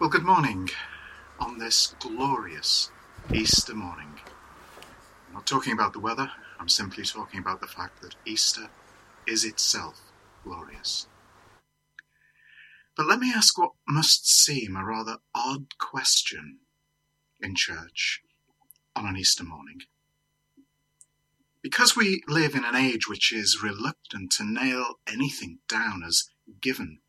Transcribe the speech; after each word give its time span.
Well, 0.00 0.10
good 0.10 0.22
morning 0.22 0.70
on 1.40 1.58
this 1.58 1.96
glorious 1.98 2.92
Easter 3.34 3.74
morning. 3.74 4.20
I'm 5.26 5.34
not 5.34 5.44
talking 5.44 5.72
about 5.72 5.92
the 5.92 5.98
weather, 5.98 6.30
I'm 6.60 6.68
simply 6.68 7.02
talking 7.02 7.40
about 7.40 7.60
the 7.60 7.66
fact 7.66 8.00
that 8.02 8.14
Easter 8.24 8.68
is 9.26 9.44
itself 9.44 10.00
glorious. 10.44 11.08
But 12.96 13.06
let 13.08 13.18
me 13.18 13.32
ask 13.34 13.58
what 13.58 13.72
must 13.88 14.30
seem 14.30 14.76
a 14.76 14.84
rather 14.84 15.16
odd 15.34 15.76
question 15.78 16.58
in 17.40 17.56
church 17.56 18.22
on 18.94 19.04
an 19.04 19.16
Easter 19.16 19.42
morning. 19.42 19.80
Because 21.60 21.96
we 21.96 22.22
live 22.28 22.54
in 22.54 22.64
an 22.64 22.76
age 22.76 23.08
which 23.08 23.32
is 23.32 23.64
reluctant 23.64 24.30
to 24.36 24.44
nail 24.44 25.00
anything 25.12 25.58
down 25.68 26.04
as 26.06 26.30
given, 26.60 27.00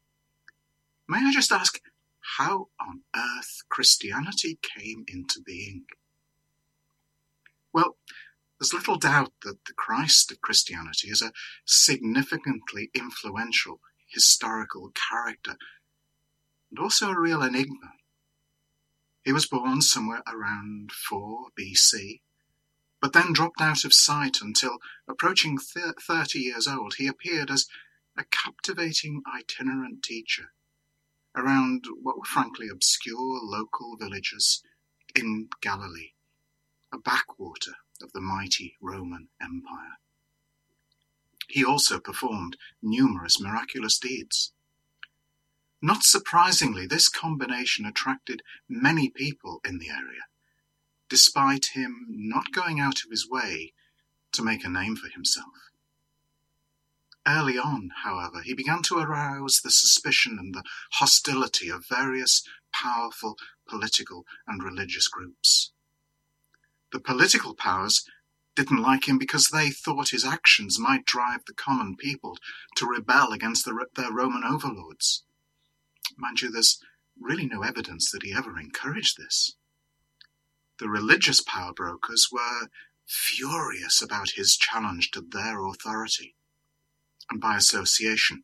may 1.08 1.20
I 1.20 1.32
just 1.32 1.52
ask 1.52 1.80
how 2.38 2.68
on 2.80 3.02
earth 3.16 3.64
Christianity 3.70 4.60
came 4.62 5.06
into 5.08 5.42
being? 5.42 5.86
Well, 7.74 7.98
there's 8.60 8.74
little 8.74 8.98
doubt 8.98 9.32
that 9.44 9.66
the 9.66 9.74
Christ 9.74 10.32
of 10.32 10.42
Christianity 10.42 11.10
is 11.10 11.22
a 11.22 11.32
significantly 11.66 12.90
influential 12.94 13.80
historical 14.08 14.92
character 14.92 15.56
and 16.70 16.80
also 16.80 17.10
a 17.10 17.20
real 17.20 17.42
enigma. 17.42 17.94
He 19.24 19.32
was 19.32 19.48
born 19.48 19.82
somewhere 19.82 20.24
around 20.28 20.92
4 20.92 21.48
BC, 21.58 22.22
but 23.02 23.14
then 23.14 23.34
dropped 23.34 23.62
out 23.62 23.86
of 23.86 23.94
sight 23.94 24.38
until, 24.42 24.80
approaching 25.08 25.58
30 25.58 26.40
years 26.40 26.68
old, 26.68 26.96
he 26.96 27.08
appeared 27.08 27.50
as 27.50 27.68
a 28.18 28.24
captivating 28.26 29.22
itinerant 29.34 30.04
teacher 30.04 30.52
around 31.36 31.86
what 32.02 32.18
were 32.18 32.26
frankly 32.26 32.68
obscure 32.72 33.40
local 33.42 33.98
villages 33.98 34.64
in 35.16 35.50
Galilee, 35.62 36.14
a 36.94 36.98
backwater 36.98 37.76
of 38.02 38.12
the 38.14 38.22
mighty 38.22 38.76
Roman 38.82 39.30
Empire. 39.42 39.98
He 41.48 41.66
also 41.66 42.00
performed 42.00 42.58
numerous 42.82 43.40
miraculous 43.40 43.98
deeds. 43.98 44.54
Not 45.82 46.04
surprisingly, 46.04 46.86
this 46.86 47.10
combination 47.10 47.86
attracted 47.86 48.44
many 48.68 49.10
people 49.10 49.62
in 49.66 49.80
the 49.80 49.90
area, 49.90 50.28
despite 51.10 51.68
him 51.74 52.06
not 52.10 52.52
going 52.52 52.80
out 52.80 53.04
of 53.04 53.10
his 53.10 53.28
way 53.28 53.74
to 54.34 54.44
make 54.44 54.64
a 54.64 54.70
name 54.70 54.96
for 54.96 55.10
himself. 55.10 55.69
Early 57.30 57.60
on, 57.60 57.92
however, 58.04 58.42
he 58.42 58.56
began 58.56 58.82
to 58.84 58.98
arouse 58.98 59.62
the 59.62 59.70
suspicion 59.70 60.40
and 60.40 60.56
the 60.56 60.64
hostility 60.94 61.70
of 61.70 61.86
various 61.88 62.42
powerful 62.74 63.38
political 63.68 64.26
and 64.48 64.64
religious 64.64 65.08
groups. 65.08 65.72
The 66.92 67.00
political 67.00 67.54
powers 67.54 68.04
didn't 68.56 68.82
like 68.82 69.08
him 69.08 69.20
because 69.20 69.50
they 69.50 69.70
thought 69.70 70.10
his 70.10 70.26
actions 70.26 70.80
might 70.80 71.06
drive 71.06 71.46
the 71.46 71.54
common 71.54 71.96
people 71.96 72.36
to 72.78 72.88
rebel 72.88 73.32
against 73.32 73.64
the, 73.64 73.86
their 73.96 74.12
Roman 74.12 74.44
overlords. 74.44 75.24
Mind 76.18 76.42
you, 76.42 76.50
there's 76.50 76.82
really 77.20 77.46
no 77.46 77.62
evidence 77.62 78.10
that 78.10 78.24
he 78.24 78.34
ever 78.34 78.60
encouraged 78.60 79.18
this. 79.18 79.56
The 80.80 80.90
religious 80.90 81.42
power 81.42 81.74
brokers 81.74 82.30
were 82.32 82.70
furious 83.06 84.02
about 84.02 84.32
his 84.32 84.58
challenge 84.58 85.12
to 85.12 85.22
their 85.22 85.64
authority, 85.64 86.36
and 87.30 87.40
by 87.40 87.56
association, 87.56 88.44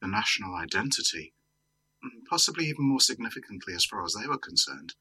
the 0.00 0.08
national 0.08 0.54
identity, 0.54 1.34
possibly 2.28 2.66
even 2.66 2.88
more 2.88 3.00
significantly 3.00 3.74
as 3.74 3.84
far 3.84 4.04
as 4.04 4.14
they 4.14 4.26
were 4.26 4.38
concerned, 4.38 4.94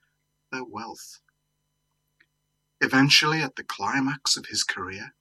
their 0.51 0.63
wealth. 0.63 1.19
Eventually, 2.79 3.41
at 3.41 3.55
the 3.55 3.63
climax 3.63 4.37
of 4.37 4.47
his 4.47 4.63
career, 4.63 5.13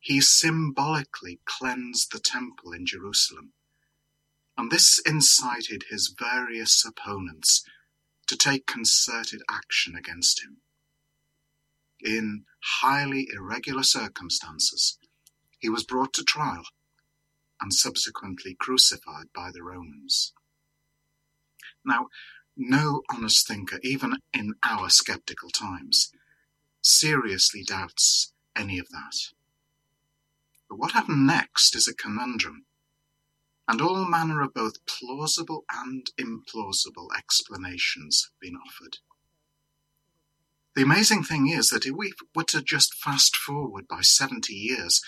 he 0.00 0.20
symbolically 0.20 1.40
cleansed 1.44 2.12
the 2.12 2.18
temple 2.18 2.72
in 2.72 2.86
Jerusalem 2.86 3.52
and 4.56 4.70
this 4.70 5.00
incited 5.04 5.84
his 5.90 6.14
various 6.18 6.84
opponents 6.84 7.64
to 8.26 8.36
take 8.36 8.66
concerted 8.66 9.42
action 9.50 9.94
against 9.96 10.44
him. 10.44 10.58
In 12.00 12.44
highly 12.80 13.28
irregular 13.34 13.82
circumstances, 13.82 14.98
he 15.64 15.70
was 15.70 15.82
brought 15.82 16.12
to 16.12 16.22
trial 16.22 16.64
and 17.58 17.72
subsequently 17.72 18.54
crucified 18.54 19.28
by 19.34 19.50
the 19.50 19.62
Romans. 19.62 20.34
Now, 21.82 22.08
no 22.54 23.00
honest 23.10 23.48
thinker, 23.48 23.78
even 23.82 24.18
in 24.34 24.56
our 24.62 24.90
skeptical 24.90 25.48
times, 25.48 26.12
seriously 26.82 27.62
doubts 27.66 28.34
any 28.54 28.78
of 28.78 28.90
that. 28.90 29.14
But 30.68 30.78
what 30.78 30.92
happened 30.92 31.26
next 31.26 31.74
is 31.74 31.88
a 31.88 31.94
conundrum 31.94 32.66
and 33.66 33.80
all 33.80 34.04
manner 34.04 34.42
of 34.42 34.52
both 34.52 34.84
plausible 34.84 35.64
and 35.74 36.10
implausible 36.20 37.08
explanations 37.16 38.28
have 38.28 38.38
been 38.38 38.56
offered. 38.56 38.98
The 40.76 40.82
amazing 40.82 41.22
thing 41.22 41.48
is 41.48 41.70
that 41.70 41.86
if 41.86 41.92
we 41.92 42.12
were 42.34 42.44
to 42.44 42.60
just 42.60 42.92
fast 42.92 43.34
forward 43.34 43.88
by 43.88 44.02
70 44.02 44.52
years 44.52 45.00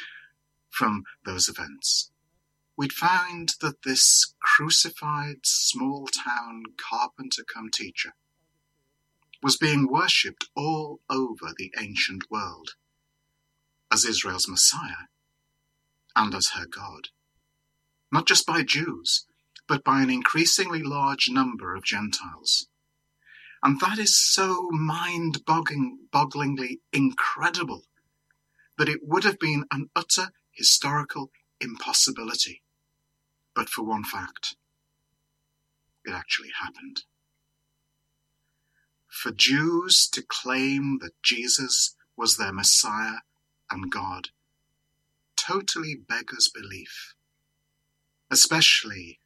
from 0.71 1.05
those 1.25 1.49
events, 1.49 2.11
we'd 2.77 2.93
find 2.93 3.51
that 3.61 3.83
this 3.83 4.35
crucified 4.41 5.45
small 5.45 6.07
town 6.07 6.65
carpenter 6.77 7.43
come 7.45 7.71
teacher 7.71 8.13
was 9.43 9.57
being 9.57 9.89
worshipped 9.91 10.47
all 10.55 11.01
over 11.09 11.53
the 11.57 11.73
ancient 11.79 12.31
world 12.31 12.71
as 13.93 14.05
Israel's 14.05 14.49
Messiah 14.49 15.09
and 16.15 16.35
as 16.35 16.51
her 16.51 16.67
God 16.67 17.09
not 18.13 18.27
just 18.27 18.47
by 18.47 18.63
Jews, 18.63 19.27
but 19.69 19.85
by 19.85 20.01
an 20.01 20.11
increasingly 20.11 20.83
large 20.83 21.29
number 21.29 21.75
of 21.75 21.85
Gentiles. 21.85 22.69
And 23.63 23.81
that 23.81 23.99
is 23.99 24.17
so 24.17 24.69
mind 24.71 25.45
bogglingly 25.45 26.81
incredible 26.93 27.83
that 28.79 28.89
it 28.89 29.01
would 29.03 29.25
have 29.25 29.39
been 29.39 29.65
an 29.71 29.91
utter 29.97 30.31
historical 30.57 31.31
impossibility, 31.61 32.63
but 33.55 33.69
for 33.69 33.83
one 33.83 34.05
fact 34.05 34.57
it 36.05 36.13
actually 36.13 36.51
happened. 36.61 37.03
For 39.09 39.33
Jews 39.33 40.09
to 40.13 40.23
claim 40.23 40.99
that 41.01 41.21
Jesus 41.23 41.95
was 42.17 42.37
their 42.37 42.53
Messiah 42.53 43.21
and 43.71 43.91
God 43.91 44.29
totally 45.37 45.95
beggars 45.95 46.51
belief 46.53 47.15
especially 48.31 49.21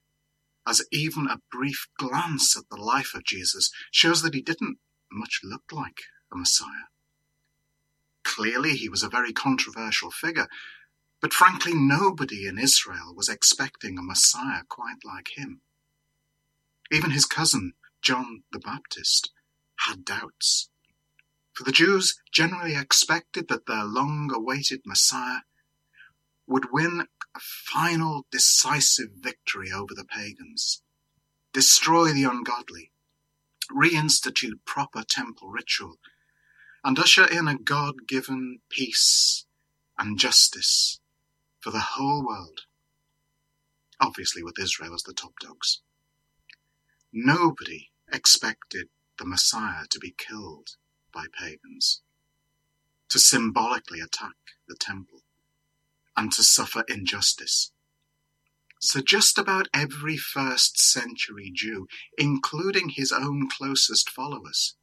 as 0.66 0.84
even 0.92 1.26
a 1.26 1.40
brief 1.50 1.88
glance 1.98 2.56
at 2.56 2.64
the 2.70 2.80
life 2.80 3.14
of 3.14 3.24
Jesus 3.24 3.70
shows 3.90 4.22
that 4.22 4.34
he 4.34 4.42
didn't 4.42 4.78
much 5.10 5.40
look 5.42 5.62
like 5.72 6.02
a 6.32 6.36
Messiah. 6.36 6.88
Clearly, 8.22 8.76
he 8.76 8.88
was 8.88 9.02
a 9.02 9.08
very 9.08 9.32
controversial 9.32 10.10
figure, 10.10 10.46
but 11.20 11.34
frankly, 11.34 11.74
nobody 11.74 12.46
in 12.46 12.58
Israel 12.58 13.14
was 13.14 13.28
expecting 13.28 13.98
a 13.98 14.02
Messiah 14.02 14.62
quite 14.68 15.04
like 15.04 15.36
him. 15.36 15.60
Even 16.90 17.10
his 17.10 17.26
cousin, 17.26 17.74
John 18.00 18.42
the 18.52 18.58
Baptist, 18.58 19.30
had 19.86 20.04
doubts. 20.04 20.70
For 21.52 21.64
the 21.64 21.72
Jews 21.72 22.18
generally 22.32 22.74
expected 22.74 23.48
that 23.48 23.66
their 23.66 23.84
long 23.84 24.30
awaited 24.34 24.80
Messiah 24.86 25.40
would 26.46 26.72
win 26.72 27.06
a 27.36 27.40
final 27.40 28.26
decisive 28.30 29.10
victory 29.14 29.70
over 29.70 29.94
the 29.94 30.04
pagans, 30.04 30.82
destroy 31.52 32.12
the 32.12 32.24
ungodly, 32.24 32.92
reinstitute 33.70 34.64
proper 34.64 35.02
temple 35.02 35.50
ritual, 35.50 35.96
and 36.82 36.98
usher 36.98 37.26
in 37.26 37.46
a 37.46 37.58
God 37.58 38.08
given 38.08 38.60
peace 38.70 39.44
and 39.98 40.18
justice 40.18 40.99
for 41.60 41.70
the 41.70 41.80
whole 41.80 42.24
world, 42.26 42.60
obviously 44.00 44.42
with 44.42 44.58
Israel 44.58 44.94
as 44.94 45.02
the 45.02 45.12
top 45.12 45.32
dogs. 45.40 45.80
Nobody 47.12 47.90
expected 48.12 48.88
the 49.18 49.26
Messiah 49.26 49.84
to 49.90 49.98
be 49.98 50.14
killed 50.16 50.76
by 51.12 51.26
pagans, 51.38 52.02
to 53.08 53.18
symbolically 53.18 54.00
attack 54.00 54.36
the 54.68 54.76
temple 54.76 55.22
and 56.16 56.32
to 56.32 56.42
suffer 56.42 56.84
injustice. 56.88 57.72
So 58.80 59.00
just 59.00 59.36
about 59.36 59.68
every 59.74 60.16
first 60.16 60.78
century 60.78 61.50
Jew, 61.54 61.86
including 62.16 62.90
his 62.90 63.12
own 63.12 63.48
closest 63.50 64.08
followers, 64.08 64.76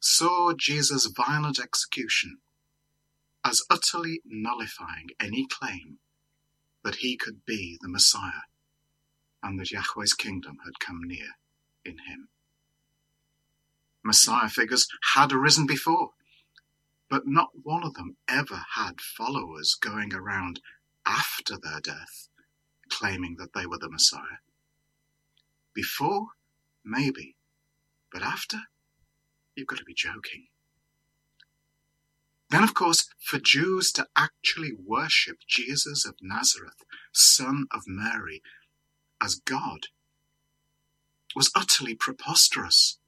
saw 0.00 0.52
Jesus' 0.56 1.06
violent 1.14 1.58
execution 1.58 2.38
as 3.44 3.62
utterly 3.70 4.20
nullifying 4.24 5.08
any 5.20 5.46
claim 5.46 5.98
that 6.82 6.96
he 6.96 7.16
could 7.16 7.44
be 7.46 7.78
the 7.80 7.88
Messiah 7.88 8.44
and 9.42 9.58
that 9.60 9.70
Yahweh's 9.70 10.14
kingdom 10.14 10.56
had 10.64 10.80
come 10.80 11.02
near. 11.04 11.36
in 11.84 11.98
him. 12.08 12.28
Messiah 14.02 14.48
figures 14.48 14.86
had 15.14 15.32
arisen 15.32 15.66
before, 15.66 16.10
but 17.10 17.26
not 17.26 17.50
one 17.62 17.84
of 17.84 17.94
them 17.94 18.16
ever 18.28 18.62
had 18.74 19.00
followers 19.00 19.76
going 19.80 20.14
around 20.14 20.60
after 21.06 21.56
their 21.58 21.80
death 21.80 22.28
claiming 22.90 23.36
that 23.38 23.52
they 23.54 23.66
were 23.66 23.78
the 23.78 23.90
Messiah. 23.90 24.40
Before, 25.74 26.28
maybe, 26.84 27.36
but 28.12 28.22
after, 28.22 28.58
you've 29.54 29.66
got 29.66 29.78
to 29.78 29.84
be 29.84 29.94
joking. 29.94 30.46
Then, 32.54 32.62
of 32.62 32.72
course, 32.72 33.08
for 33.18 33.40
Jews 33.40 33.90
to 33.94 34.06
actually 34.14 34.70
worship 34.72 35.38
Jesus 35.44 36.06
of 36.06 36.14
Nazareth, 36.22 36.84
son 37.12 37.66
of 37.72 37.82
Mary, 37.88 38.42
as 39.20 39.34
God, 39.34 39.88
was 41.34 41.50
utterly 41.56 41.96
preposterous. 41.96 43.00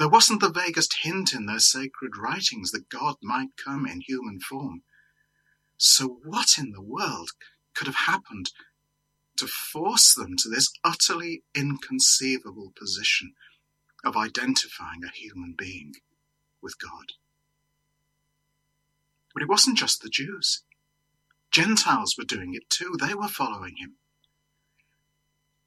There 0.00 0.08
wasn't 0.08 0.40
the 0.40 0.50
vaguest 0.50 1.02
hint 1.02 1.32
in 1.32 1.46
their 1.46 1.60
sacred 1.60 2.16
writings 2.16 2.72
that 2.72 2.88
God 2.88 3.14
might 3.22 3.56
come 3.56 3.86
in 3.86 4.00
human 4.00 4.40
form. 4.40 4.82
So, 5.76 6.18
what 6.24 6.58
in 6.58 6.72
the 6.72 6.82
world 6.82 7.30
could 7.74 7.86
have 7.86 8.10
happened 8.10 8.50
to 9.36 9.46
force 9.46 10.16
them 10.16 10.36
to 10.38 10.48
this 10.48 10.72
utterly 10.82 11.44
inconceivable 11.54 12.72
position 12.76 13.34
of 14.04 14.16
identifying 14.16 15.04
a 15.04 15.16
human 15.16 15.54
being 15.56 15.92
with 16.60 16.76
God? 16.80 17.12
But 19.34 19.42
it 19.42 19.48
wasn't 19.48 19.76
just 19.76 20.00
the 20.00 20.08
Jews. 20.08 20.62
Gentiles 21.50 22.14
were 22.16 22.24
doing 22.24 22.54
it 22.54 22.70
too. 22.70 22.96
They 22.98 23.14
were 23.14 23.28
following 23.28 23.76
him. 23.76 23.96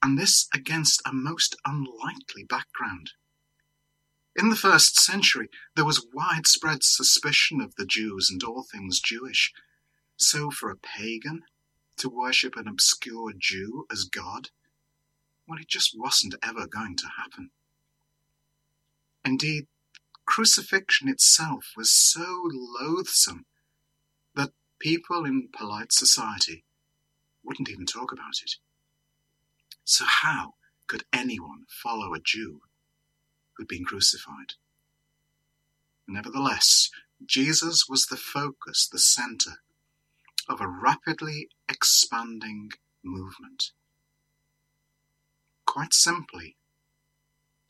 And 0.01 0.17
this 0.17 0.47
against 0.53 1.01
a 1.05 1.13
most 1.13 1.55
unlikely 1.65 2.43
background. 2.47 3.11
In 4.35 4.49
the 4.49 4.55
first 4.55 4.99
century, 4.99 5.49
there 5.75 5.85
was 5.85 6.05
widespread 6.13 6.83
suspicion 6.83 7.59
of 7.59 7.75
the 7.75 7.85
Jews 7.85 8.29
and 8.29 8.43
all 8.43 8.63
things 8.63 8.99
Jewish. 8.99 9.51
So, 10.15 10.51
for 10.51 10.69
a 10.69 10.77
pagan 10.77 11.43
to 11.97 12.09
worship 12.09 12.55
an 12.55 12.67
obscure 12.67 13.33
Jew 13.37 13.85
as 13.91 14.03
God, 14.03 14.49
well, 15.47 15.59
it 15.59 15.67
just 15.67 15.97
wasn't 15.97 16.35
ever 16.43 16.67
going 16.67 16.95
to 16.97 17.07
happen. 17.17 17.49
Indeed, 19.25 19.67
crucifixion 20.25 21.09
itself 21.09 21.71
was 21.75 21.91
so 21.91 22.43
loathsome 22.51 23.45
people 24.79 25.25
in 25.25 25.49
polite 25.57 25.91
society 25.91 26.63
wouldn't 27.43 27.69
even 27.69 27.85
talk 27.85 28.11
about 28.11 28.41
it. 28.43 28.55
So, 29.83 30.05
how 30.05 30.55
could 30.87 31.03
anyone 31.13 31.65
follow 31.69 32.13
a 32.13 32.19
Jew 32.19 32.61
who'd 33.57 33.67
been 33.67 33.85
crucified. 33.85 34.53
Nevertheless, 36.07 36.89
Jesus 37.25 37.85
was 37.89 38.05
the 38.05 38.15
focus, 38.15 38.87
the 38.89 38.99
center 38.99 39.61
of 40.47 40.61
a 40.61 40.67
rapidly 40.67 41.49
expanding 41.67 42.69
movement. 43.03 43.71
Quite 45.65 45.93
simply, 45.93 46.55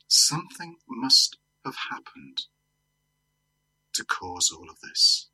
something 0.07 0.75
must 0.87 1.37
have 1.65 1.75
happened 1.89 2.43
to 3.93 4.05
cause 4.05 4.51
all 4.51 4.69
of 4.69 4.79
this. 4.81 5.29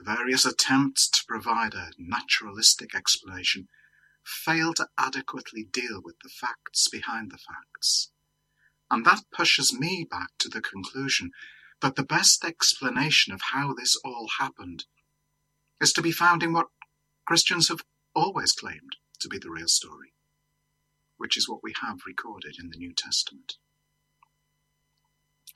Various 0.00 0.44
attempts 0.44 1.08
to 1.10 1.24
provide 1.26 1.74
a 1.74 1.90
naturalistic 1.98 2.94
explanation 2.94 3.68
fail 4.24 4.74
to 4.74 4.88
adequately 4.98 5.64
deal 5.64 6.00
with 6.02 6.16
the 6.22 6.28
facts 6.28 6.88
behind 6.88 7.30
the 7.30 7.38
facts. 7.38 8.10
And 8.90 9.04
that 9.04 9.24
pushes 9.32 9.72
me 9.72 10.06
back 10.08 10.28
to 10.38 10.48
the 10.48 10.60
conclusion 10.60 11.30
that 11.80 11.96
the 11.96 12.04
best 12.04 12.44
explanation 12.44 13.32
of 13.32 13.40
how 13.52 13.74
this 13.74 13.96
all 14.04 14.28
happened 14.38 14.84
is 15.80 15.92
to 15.92 16.02
be 16.02 16.12
found 16.12 16.42
in 16.42 16.52
what 16.52 16.68
Christians 17.26 17.68
have 17.68 17.82
always 18.14 18.52
claimed 18.52 18.96
to 19.20 19.28
be 19.28 19.38
the 19.38 19.50
real 19.50 19.68
story, 19.68 20.12
which 21.16 21.36
is 21.36 21.48
what 21.48 21.62
we 21.62 21.74
have 21.82 21.98
recorded 22.06 22.56
in 22.60 22.70
the 22.70 22.78
New 22.78 22.92
Testament. 22.94 23.54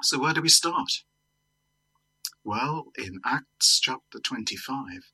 So, 0.02 0.18
where 0.18 0.34
do 0.34 0.42
we 0.42 0.48
start? 0.48 0.90
Well, 2.44 2.86
in 2.98 3.20
Acts 3.24 3.78
chapter 3.78 4.18
25, 4.18 5.12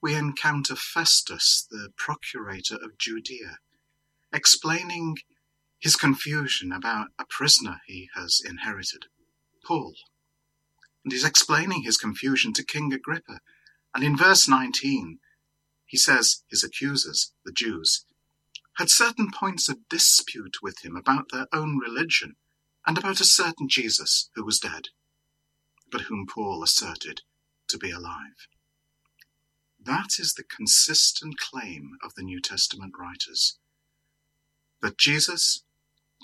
we 0.00 0.14
encounter 0.14 0.76
Festus, 0.76 1.66
the 1.68 1.88
procurator 1.96 2.76
of 2.76 2.98
Judea, 2.98 3.58
explaining 4.32 5.16
his 5.80 5.96
confusion 5.96 6.70
about 6.70 7.08
a 7.18 7.24
prisoner 7.28 7.80
he 7.84 8.10
has 8.14 8.40
inherited, 8.44 9.06
Paul. 9.64 9.94
And 11.04 11.12
he's 11.12 11.24
explaining 11.24 11.82
his 11.82 11.96
confusion 11.96 12.52
to 12.52 12.64
King 12.64 12.92
Agrippa. 12.92 13.40
And 13.92 14.04
in 14.04 14.16
verse 14.16 14.46
19, 14.46 15.18
he 15.84 15.96
says 15.96 16.44
his 16.48 16.62
accusers, 16.62 17.32
the 17.44 17.50
Jews, 17.50 18.04
had 18.76 18.88
certain 18.88 19.32
points 19.32 19.68
of 19.68 19.88
dispute 19.88 20.58
with 20.62 20.84
him 20.84 20.94
about 20.96 21.32
their 21.32 21.48
own 21.52 21.78
religion 21.78 22.36
and 22.86 22.96
about 22.96 23.20
a 23.20 23.24
certain 23.24 23.68
Jesus 23.68 24.30
who 24.36 24.44
was 24.44 24.60
dead, 24.60 24.90
but 25.90 26.02
whom 26.02 26.26
Paul 26.26 26.62
asserted 26.62 27.22
to 27.68 27.78
be 27.78 27.90
alive. 27.90 28.48
That 29.82 30.18
is 30.18 30.34
the 30.34 30.44
consistent 30.44 31.38
claim 31.38 31.92
of 32.04 32.14
the 32.14 32.22
New 32.22 32.40
Testament 32.40 32.92
writers 32.98 33.58
that 34.82 34.98
Jesus 34.98 35.64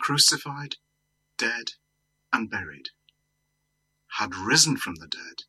crucified, 0.00 0.76
dead, 1.38 1.72
and 2.32 2.50
buried, 2.50 2.90
had 4.18 4.34
risen 4.34 4.76
from 4.76 4.96
the 4.96 5.06
dead, 5.06 5.44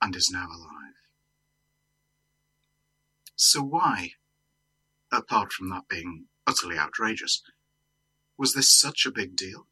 and 0.00 0.14
is 0.14 0.30
now 0.30 0.46
alive. 0.46 0.94
So, 3.36 3.62
why, 3.62 4.12
apart 5.12 5.52
from 5.52 5.70
that 5.70 5.88
being 5.88 6.26
utterly 6.46 6.78
outrageous, 6.78 7.42
was 8.36 8.54
this 8.54 8.76
such 8.76 9.06
a 9.06 9.12
big 9.12 9.36
deal? 9.36 9.66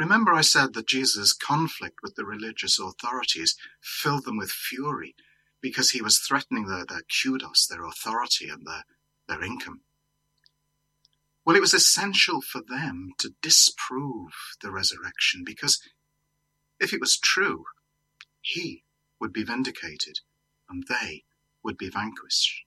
Remember, 0.00 0.32
I 0.32 0.40
said 0.40 0.72
that 0.72 0.86
Jesus' 0.86 1.34
conflict 1.34 1.98
with 2.02 2.14
the 2.14 2.24
religious 2.24 2.78
authorities 2.78 3.54
filled 3.82 4.24
them 4.24 4.38
with 4.38 4.50
fury 4.50 5.14
because 5.60 5.90
he 5.90 6.00
was 6.00 6.18
threatening 6.18 6.66
their, 6.66 6.86
their 6.86 7.02
kudos, 7.02 7.66
their 7.66 7.84
authority, 7.84 8.48
and 8.48 8.66
their, 8.66 8.84
their 9.28 9.44
income. 9.44 9.82
Well, 11.44 11.54
it 11.54 11.60
was 11.60 11.74
essential 11.74 12.40
for 12.40 12.62
them 12.66 13.10
to 13.18 13.34
disprove 13.42 14.32
the 14.62 14.70
resurrection 14.70 15.42
because 15.44 15.82
if 16.80 16.94
it 16.94 17.00
was 17.00 17.18
true, 17.18 17.64
he 18.40 18.84
would 19.20 19.34
be 19.34 19.44
vindicated 19.44 20.20
and 20.66 20.82
they 20.88 21.24
would 21.62 21.76
be 21.76 21.90
vanquished. 21.90 22.64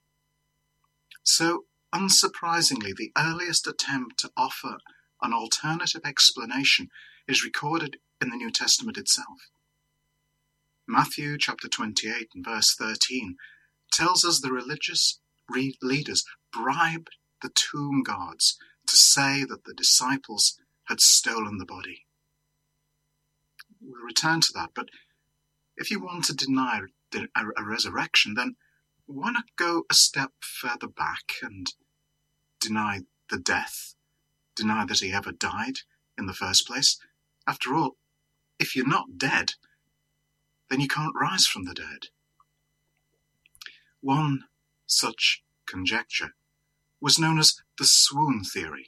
So, 1.23 1.63
unsurprisingly, 1.91 2.95
the 2.95 3.11
earliest 3.17 3.65
attempt 3.65 4.19
to 4.19 4.31
offer 4.37 4.77
an 5.23 5.33
alternative 5.33 6.01
explanation 6.05 6.89
is 7.27 7.43
recorded 7.43 7.97
in 8.21 8.29
the 8.29 8.37
New 8.37 8.51
Testament 8.51 8.97
itself. 8.97 9.49
Matthew 10.87 11.37
chapter 11.37 11.67
28 11.67 12.29
and 12.35 12.45
verse 12.45 12.75
13 12.75 13.37
tells 13.91 14.25
us 14.25 14.39
the 14.39 14.51
religious 14.51 15.19
leaders 15.81 16.25
bribed 16.51 17.11
the 17.41 17.49
tomb 17.49 18.03
guards 18.03 18.57
to 18.87 18.95
say 18.95 19.43
that 19.45 19.63
the 19.65 19.73
disciples 19.73 20.59
had 20.87 20.99
stolen 20.99 21.57
the 21.57 21.65
body. 21.65 22.05
We'll 23.81 24.03
return 24.03 24.41
to 24.41 24.53
that, 24.55 24.71
but 24.75 24.89
if 25.77 25.89
you 25.89 25.99
want 25.99 26.25
to 26.25 26.35
deny 26.35 26.81
a 27.15 27.63
resurrection, 27.63 28.33
then 28.33 28.55
why 29.05 29.31
not 29.31 29.55
go 29.57 29.83
a 29.89 29.93
step 29.93 30.31
further 30.41 30.87
back 30.87 31.35
and 31.41 31.67
deny 32.59 33.01
the 33.29 33.37
death, 33.37 33.95
deny 34.55 34.85
that 34.85 34.99
he 34.99 35.13
ever 35.13 35.31
died 35.31 35.79
in 36.17 36.25
the 36.25 36.33
first 36.33 36.67
place? 36.67 36.97
After 37.47 37.75
all, 37.75 37.97
if 38.59 38.75
you're 38.75 38.87
not 38.87 39.17
dead, 39.17 39.53
then 40.69 40.79
you 40.79 40.87
can't 40.87 41.15
rise 41.15 41.45
from 41.45 41.65
the 41.65 41.73
dead. 41.73 42.07
One 44.01 44.45
such 44.85 45.43
conjecture 45.67 46.31
was 47.01 47.19
known 47.19 47.37
as 47.37 47.55
the 47.77 47.85
swoon 47.85 48.43
theory. 48.43 48.87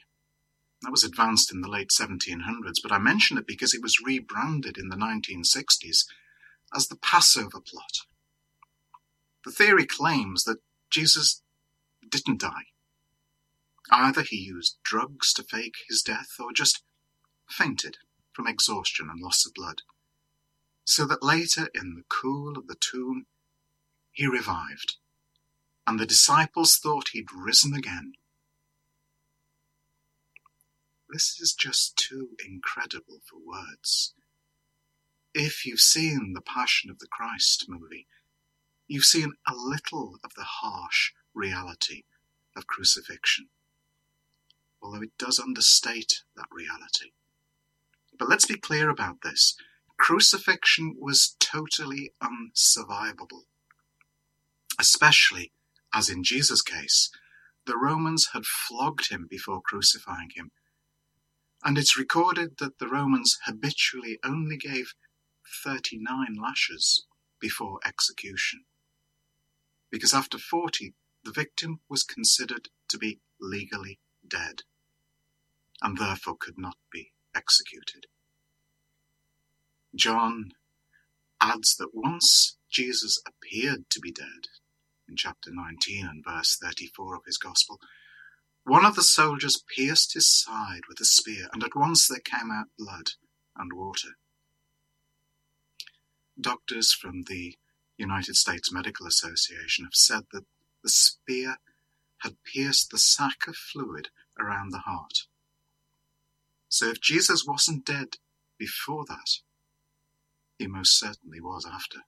That 0.81 0.91
was 0.91 1.03
advanced 1.03 1.51
in 1.51 1.61
the 1.61 1.69
late 1.69 1.89
1700s, 1.89 2.81
but 2.81 2.91
I 2.91 2.97
mention 2.97 3.37
it 3.37 3.47
because 3.47 3.73
it 3.73 3.81
was 3.81 4.01
rebranded 4.03 4.77
in 4.77 4.89
the 4.89 4.95
1960s 4.95 6.05
as 6.73 6.87
the 6.87 6.97
Passover 6.97 7.59
plot. 7.59 7.99
The 9.43 9.51
theory 9.51 9.85
claims 9.85 10.43
that 10.43 10.59
Jesus 10.89 11.41
didn't 12.09 12.41
die. 12.41 12.67
Either 13.91 14.21
he 14.21 14.37
used 14.37 14.77
drugs 14.83 15.33
to 15.33 15.43
fake 15.43 15.75
his 15.87 16.01
death 16.01 16.35
or 16.39 16.51
just 16.53 16.83
fainted 17.49 17.97
from 18.35 18.47
exhaustion 18.47 19.07
and 19.09 19.19
loss 19.19 19.45
of 19.45 19.53
blood, 19.53 19.81
so 20.85 21.05
that 21.05 21.23
later 21.23 21.69
in 21.73 21.95
the 21.95 22.03
cool 22.09 22.57
of 22.57 22.67
the 22.67 22.75
tomb 22.75 23.25
he 24.11 24.27
revived 24.27 24.97
and 25.87 25.99
the 25.99 26.05
disciples 26.05 26.77
thought 26.77 27.09
he'd 27.09 27.31
risen 27.33 27.73
again. 27.73 28.13
this 31.15 31.39
is 31.39 31.53
just 31.53 31.95
too 31.95 32.31
incredible 32.45 33.21
for 33.23 33.37
words. 33.37 34.13
If 35.33 35.65
you've 35.65 35.79
seen 35.79 36.33
the 36.33 36.41
Passion 36.41 36.89
of 36.89 36.99
the 36.99 37.07
Christ 37.07 37.67
movie, 37.69 38.07
you've 38.87 39.05
seen 39.05 39.33
a 39.47 39.53
little 39.55 40.15
of 40.25 40.33
the 40.35 40.43
harsh 40.43 41.11
reality 41.33 42.03
of 42.53 42.67
crucifixion, 42.67 43.47
although 44.81 45.03
it 45.03 45.17
does 45.17 45.39
understate 45.39 46.23
that 46.35 46.47
reality. 46.51 47.11
But 48.17 48.29
let's 48.29 48.45
be 48.45 48.57
clear 48.57 48.89
about 48.89 49.21
this. 49.23 49.55
Crucifixion 49.97 50.95
was 50.99 51.35
totally 51.39 52.13
unsurvivable, 52.21 53.43
especially 54.79 55.51
as 55.93 56.09
in 56.09 56.23
Jesus' 56.23 56.61
case, 56.61 57.09
the 57.65 57.77
Romans 57.77 58.29
had 58.33 58.45
flogged 58.45 59.09
him 59.09 59.27
before 59.29 59.61
crucifying 59.61 60.29
him. 60.35 60.51
And 61.63 61.77
it's 61.77 61.97
recorded 61.97 62.57
that 62.59 62.77
the 62.77 62.87
Romans 62.87 63.37
habitually 63.45 64.19
only 64.23 64.57
gave 64.57 64.93
39 65.63 66.35
lashes 66.39 67.05
before 67.39 67.79
execution. 67.85 68.65
Because 69.89 70.13
after 70.13 70.37
40, 70.37 70.93
the 71.23 71.31
victim 71.31 71.79
was 71.89 72.03
considered 72.03 72.67
to 72.89 72.97
be 72.97 73.21
legally 73.39 73.99
dead 74.27 74.61
and 75.81 75.97
therefore 75.97 76.35
could 76.39 76.57
not 76.57 76.77
be 76.91 77.13
executed. 77.35 78.05
John 79.95 80.51
adds 81.41 81.75
that 81.77 81.93
once 81.93 82.57
Jesus 82.71 83.21
appeared 83.27 83.89
to 83.91 83.99
be 83.99 84.11
dead, 84.11 84.47
in 85.07 85.15
chapter 85.15 85.51
19 85.53 86.05
and 86.07 86.23
verse 86.25 86.57
34 86.61 87.15
of 87.15 87.21
his 87.25 87.37
Gospel, 87.37 87.79
one 88.63 88.85
of 88.85 88.95
the 88.95 89.03
soldiers 89.03 89.63
pierced 89.75 90.15
his 90.15 90.33
side 90.33 90.81
with 90.89 90.99
a 90.99 91.05
spear, 91.05 91.47
and 91.53 91.63
at 91.63 91.75
once 91.75 92.07
there 92.07 92.19
came 92.19 92.49
out 92.51 92.67
blood 92.77 93.11
and 93.55 93.71
water. 93.73 94.09
Doctors 96.39 96.91
from 96.91 97.23
the 97.27 97.55
United 97.97 98.35
States 98.35 98.73
Medical 98.73 99.07
Association 99.07 99.85
have 99.85 99.93
said 99.93 100.23
that 100.33 100.45
the 100.83 100.89
spear 100.89 101.57
had 102.19 102.37
pierced 102.43 102.89
the 102.89 102.97
sac 102.97 103.47
of 103.47 103.55
fluid 103.55 104.09
around 104.39 104.71
the 104.71 104.79
heart. 104.79 105.27
So 106.75 106.89
if 106.89 106.99
Jesus 106.99 107.45
wasn't 107.47 107.85
dead 107.85 108.17
before 108.59 109.05
that, 109.07 109.39
he 110.59 110.67
most 110.67 110.99
certainly 110.99 111.39
was 111.39 111.65
after. 111.65 111.99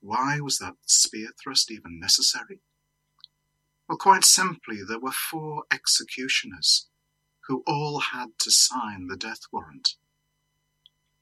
Why 0.00 0.40
was 0.40 0.56
that 0.56 0.76
spear 0.86 1.28
thrust 1.38 1.70
even 1.70 2.00
necessary? 2.00 2.62
Well, 3.86 3.98
quite 3.98 4.24
simply, 4.24 4.78
there 4.82 4.98
were 4.98 5.12
four 5.12 5.64
executioners 5.70 6.88
who 7.46 7.62
all 7.66 8.00
had 8.00 8.28
to 8.38 8.50
sign 8.50 9.08
the 9.08 9.18
death 9.18 9.42
warrant. 9.52 9.96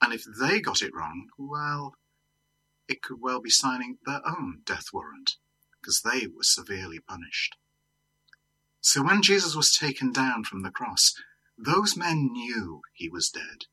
And 0.01 0.13
if 0.13 0.23
they 0.41 0.61
got 0.61 0.83
it 0.83 0.95
wrong, 0.95 1.31
well, 1.37 1.97
it 2.89 3.03
could 3.03 3.21
well 3.21 3.41
be 3.41 3.51
signing 3.51 3.99
their 4.07 4.21
own 4.25 4.61
death 4.65 4.91
warrant, 4.93 5.33
because 5.81 6.03
they 6.03 6.29
were 6.29 6.45
severely 6.45 7.01
punished. 7.01 7.57
So 8.81 9.03
when 9.03 9.21
Jesus 9.21 9.57
was 9.57 9.77
taken 9.77 10.13
down 10.13 10.45
from 10.45 10.63
the 10.63 10.71
cross, 10.71 11.13
those 11.59 11.97
men 11.97 12.31
knew 12.33 12.83
he 12.93 13.09
was 13.09 13.31
dead. 13.31 13.67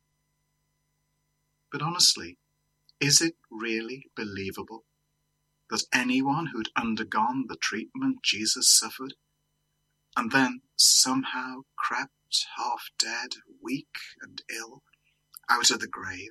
But 1.72 1.82
honestly, 1.82 2.38
is 3.00 3.22
it 3.22 3.36
really 3.52 4.06
believable 4.16 4.86
that 5.70 5.86
anyone 5.94 6.48
who'd 6.48 6.70
undergone 6.76 7.46
the 7.48 7.58
treatment 7.58 8.18
Jesus 8.24 8.72
suffered 8.78 9.16
and 10.16 10.32
then 10.32 10.62
somehow 10.78 11.62
crept 11.78 12.12
half 12.58 12.90
dead, 13.00 13.32
weak 13.62 13.96
and 14.22 14.42
ill, 14.50 14.84
out 15.50 15.72
of 15.72 15.80
the 15.80 15.88
grave 15.88 16.30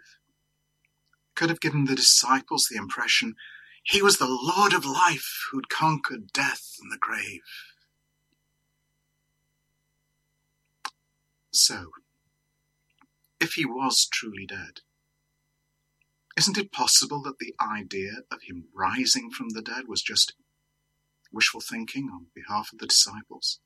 could 1.34 1.50
have 1.50 1.60
given 1.60 1.84
the 1.84 1.94
disciples 1.94 2.66
the 2.70 2.78
impression 2.78 3.34
he 3.84 4.00
was 4.00 4.18
the 4.18 4.28
Lord 4.28 4.72
of 4.72 4.84
life 4.84 5.48
who'd 5.50 5.68
conquered 5.68 6.32
death 6.32 6.76
and 6.80 6.92
the 6.92 6.98
grave. 6.98 7.40
So, 11.52 11.90
if 13.38 13.54
he 13.54 13.66
was 13.66 14.06
truly 14.06 14.46
dead, 14.46 14.80
isn't 16.36 16.56
it 16.56 16.72
possible 16.72 17.20
that 17.22 17.38
the 17.38 17.54
idea 17.60 18.22
of 18.30 18.42
him 18.42 18.68
rising 18.74 19.30
from 19.30 19.50
the 19.50 19.60
dead 19.60 19.86
was 19.86 20.00
just 20.00 20.34
wishful 21.30 21.60
thinking 21.60 22.08
on 22.10 22.28
behalf 22.34 22.70
of 22.72 22.78
the 22.78 22.86
disciples? 22.86 23.60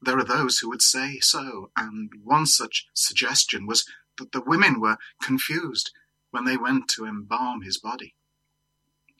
There 0.00 0.18
are 0.18 0.24
those 0.24 0.58
who 0.58 0.68
would 0.70 0.82
say 0.82 1.18
so, 1.20 1.70
and 1.76 2.10
one 2.22 2.46
such 2.46 2.86
suggestion 2.94 3.66
was 3.66 3.84
that 4.16 4.32
the 4.32 4.40
women 4.40 4.80
were 4.80 4.96
confused 5.20 5.90
when 6.30 6.44
they 6.44 6.56
went 6.56 6.88
to 6.90 7.04
embalm 7.04 7.60
his 7.60 7.78
body 7.78 8.14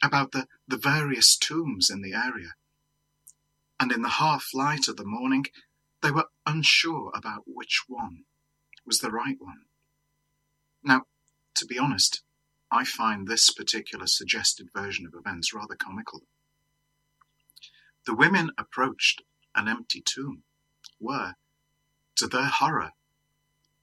about 0.02 0.32
the, 0.32 0.46
the 0.66 0.78
various 0.78 1.36
tombs 1.36 1.90
in 1.90 2.00
the 2.00 2.14
area. 2.14 2.54
And 3.78 3.92
in 3.92 4.00
the 4.00 4.08
half 4.08 4.54
light 4.54 4.88
of 4.88 4.96
the 4.96 5.04
morning, 5.04 5.46
they 6.06 6.12
were 6.12 6.28
unsure 6.46 7.10
about 7.16 7.42
which 7.46 7.82
one 7.88 8.22
was 8.86 9.00
the 9.00 9.10
right 9.10 9.38
one. 9.40 9.62
Now, 10.84 11.02
to 11.56 11.66
be 11.66 11.80
honest, 11.80 12.22
I 12.70 12.84
find 12.84 13.26
this 13.26 13.50
particular 13.52 14.06
suggested 14.06 14.68
version 14.72 15.04
of 15.04 15.14
events 15.18 15.52
rather 15.52 15.74
comical. 15.74 16.22
The 18.06 18.14
women 18.14 18.52
approached 18.56 19.22
an 19.56 19.66
empty 19.66 20.00
tomb, 20.00 20.44
where, 21.00 21.38
to 22.18 22.28
their 22.28 22.44
horror, 22.44 22.92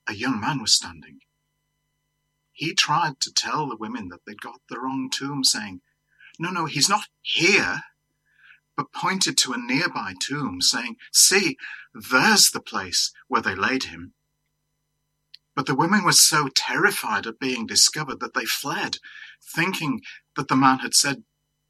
a 0.07 0.13
young 0.13 0.39
man 0.39 0.61
was 0.61 0.73
standing. 0.73 1.19
He 2.53 2.73
tried 2.73 3.19
to 3.19 3.33
tell 3.33 3.67
the 3.67 3.75
women 3.75 4.07
that 4.09 4.21
they'd 4.25 4.39
got 4.39 4.61
the 4.69 4.79
wrong 4.79 5.09
tomb, 5.11 5.43
saying, 5.43 5.81
No, 6.39 6.51
no, 6.51 6.67
he's 6.67 6.87
not 6.87 7.07
here, 7.21 7.81
but 8.75 8.91
pointed 8.91 9.37
to 9.37 9.53
a 9.53 9.57
nearby 9.57 10.13
tomb, 10.19 10.61
saying, 10.61 10.97
See, 11.11 11.57
there's 11.93 12.49
the 12.49 12.61
place 12.61 13.11
where 13.27 13.41
they 13.41 13.55
laid 13.55 13.83
him. 13.83 14.13
But 15.55 15.67
the 15.67 15.75
women 15.75 16.03
were 16.03 16.13
so 16.13 16.47
terrified 16.47 17.27
at 17.27 17.39
being 17.39 17.67
discovered 17.67 18.19
that 18.19 18.33
they 18.33 18.45
fled, 18.45 18.97
thinking 19.41 20.01
that 20.35 20.47
the 20.47 20.55
man 20.55 20.79
had 20.79 20.95
said 20.95 21.23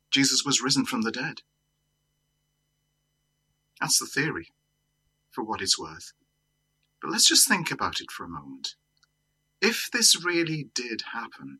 Jesus 0.09 0.43
was 0.45 0.61
risen 0.61 0.85
from 0.85 1.01
the 1.01 1.11
dead. 1.11 1.41
That's 3.81 3.99
the 3.99 4.05
theory, 4.05 4.49
for 5.29 5.43
what 5.43 5.61
it's 5.61 5.77
worth. 5.77 6.13
But 7.01 7.11
let's 7.11 7.27
just 7.27 7.47
think 7.47 7.71
about 7.71 7.99
it 7.99 8.11
for 8.11 8.23
a 8.23 8.29
moment. 8.29 8.75
If 9.59 9.89
this 9.91 10.23
really 10.23 10.69
did 10.73 11.03
happen, 11.13 11.59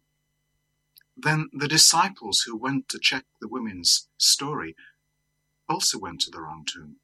then 1.17 1.50
the 1.51 1.67
disciples 1.67 2.41
who 2.41 2.55
went 2.55 2.88
to 2.89 3.00
check 3.00 3.25
the 3.41 3.47
women's 3.47 4.07
story 4.17 4.75
also 5.73 5.97
went 5.97 6.21
to 6.21 6.31
the 6.31 6.41
wrong 6.41 6.63
tomb. 6.65 6.97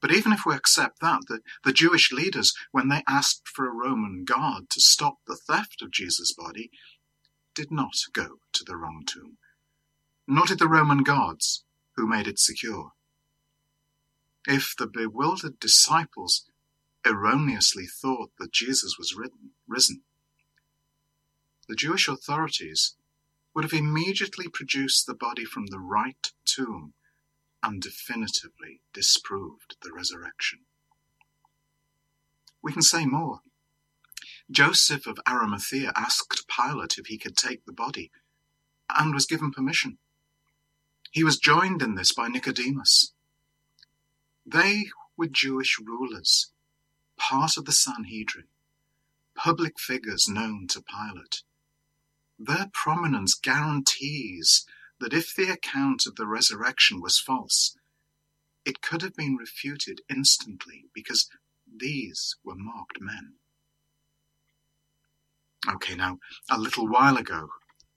But 0.00 0.12
even 0.12 0.32
if 0.32 0.44
we 0.44 0.54
accept 0.54 1.00
that, 1.00 1.22
the, 1.26 1.40
the 1.64 1.72
Jewish 1.72 2.12
leaders, 2.12 2.54
when 2.70 2.88
they 2.88 3.02
asked 3.08 3.48
for 3.48 3.66
a 3.66 3.72
Roman 3.74 4.24
guard 4.24 4.68
to 4.70 4.80
stop 4.80 5.18
the 5.26 5.36
theft 5.36 5.80
of 5.82 5.90
Jesus' 5.90 6.34
body, 6.36 6.70
did 7.54 7.70
not 7.70 7.94
go 8.12 8.40
to 8.52 8.64
the 8.64 8.76
wrong 8.76 9.04
tomb. 9.06 9.38
Nor 10.28 10.46
did 10.46 10.58
the 10.58 10.68
Roman 10.68 11.02
guards 11.02 11.64
who 11.94 12.06
made 12.06 12.26
it 12.26 12.38
secure. 12.38 12.92
If 14.46 14.74
the 14.76 14.86
bewildered 14.86 15.58
disciples 15.58 16.44
erroneously 17.04 17.86
thought 17.86 18.30
that 18.38 18.52
Jesus 18.52 18.96
was 18.98 19.16
risen, 19.66 20.02
the 21.68 21.74
Jewish 21.74 22.06
authorities 22.06 22.96
would 23.56 23.64
have 23.64 23.72
immediately 23.72 24.46
produced 24.52 25.06
the 25.06 25.14
body 25.14 25.46
from 25.46 25.68
the 25.68 25.78
right 25.78 26.30
tomb 26.44 26.92
and 27.62 27.80
definitively 27.80 28.82
disproved 28.92 29.76
the 29.82 29.90
resurrection. 29.90 30.58
We 32.62 32.74
can 32.74 32.82
say 32.82 33.06
more. 33.06 33.40
Joseph 34.50 35.06
of 35.06 35.18
Arimathea 35.26 35.90
asked 35.96 36.44
Pilate 36.46 36.98
if 36.98 37.06
he 37.06 37.16
could 37.16 37.34
take 37.34 37.64
the 37.64 37.72
body 37.72 38.10
and 38.94 39.14
was 39.14 39.24
given 39.24 39.50
permission. 39.50 39.96
He 41.10 41.24
was 41.24 41.38
joined 41.38 41.80
in 41.80 41.94
this 41.94 42.12
by 42.12 42.28
Nicodemus. 42.28 43.14
They 44.44 44.84
were 45.16 45.28
Jewish 45.28 45.78
rulers, 45.82 46.52
part 47.16 47.56
of 47.56 47.64
the 47.64 47.72
Sanhedrin, 47.72 48.48
public 49.34 49.80
figures 49.80 50.28
known 50.28 50.66
to 50.68 50.82
Pilate. 50.82 51.40
Their 52.38 52.68
prominence 52.72 53.34
guarantees 53.34 54.66
that 55.00 55.14
if 55.14 55.34
the 55.34 55.50
account 55.50 56.06
of 56.06 56.16
the 56.16 56.26
resurrection 56.26 57.00
was 57.02 57.18
false, 57.20 57.76
it 58.64 58.82
could 58.82 59.02
have 59.02 59.14
been 59.16 59.36
refuted 59.36 60.02
instantly 60.10 60.86
because 60.94 61.28
these 61.66 62.36
were 62.44 62.56
marked 62.56 63.00
men. 63.00 63.34
Okay, 65.68 65.94
now, 65.96 66.18
a 66.50 66.58
little 66.58 66.88
while 66.88 67.16
ago, 67.18 67.48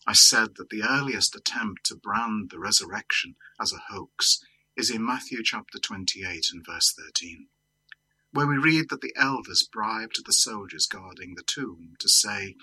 I 0.07 0.13
said 0.13 0.55
that 0.57 0.69
the 0.69 0.83
earliest 0.83 1.35
attempt 1.35 1.85
to 1.87 1.95
brand 1.95 2.49
the 2.51 2.59
resurrection 2.59 3.35
as 3.61 3.73
a 3.73 3.93
hoax 3.93 4.39
is 4.77 4.91
in 4.91 5.05
Matthew 5.05 5.43
chapter 5.43 5.79
28 5.79 6.47
and 6.53 6.65
verse 6.65 6.93
13. 6.97 7.39
where 8.33 8.47
we 8.47 8.57
read 8.57 8.89
that 8.91 9.01
the 9.01 9.13
elders 9.17 9.67
bribed 9.71 10.25
the 10.25 10.33
soldiers 10.33 10.87
guarding 10.87 11.35
the 11.35 11.43
tomb 11.43 11.93
to 11.99 12.09
say, 12.09 12.55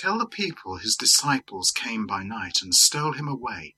Tell 0.00 0.16
the 0.16 0.24
people 0.24 0.78
his 0.78 0.96
disciples 0.96 1.70
came 1.70 2.06
by 2.06 2.22
night 2.22 2.62
and 2.62 2.74
stole 2.74 3.12
him 3.12 3.28
away 3.28 3.74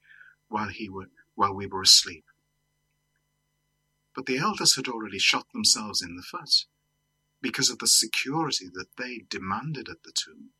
while, 0.46 0.68
he 0.68 0.88
were, 0.88 1.10
while 1.34 1.52
we 1.52 1.66
were 1.66 1.82
asleep. 1.82 2.26
But 4.14 4.26
the 4.26 4.38
elders 4.38 4.76
had 4.76 4.86
already 4.86 5.18
shot 5.18 5.46
themselves 5.52 6.00
in 6.00 6.14
the 6.14 6.22
foot 6.22 6.66
because 7.40 7.70
of 7.70 7.80
the 7.80 7.88
security 7.88 8.66
that 8.72 8.94
they 8.96 9.24
demanded 9.28 9.88
at 9.88 10.04
the 10.04 10.12
tomb. 10.12 10.50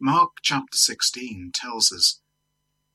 Mark 0.00 0.38
chapter 0.42 0.76
16 0.76 1.52
tells 1.54 1.92
us 1.92 2.22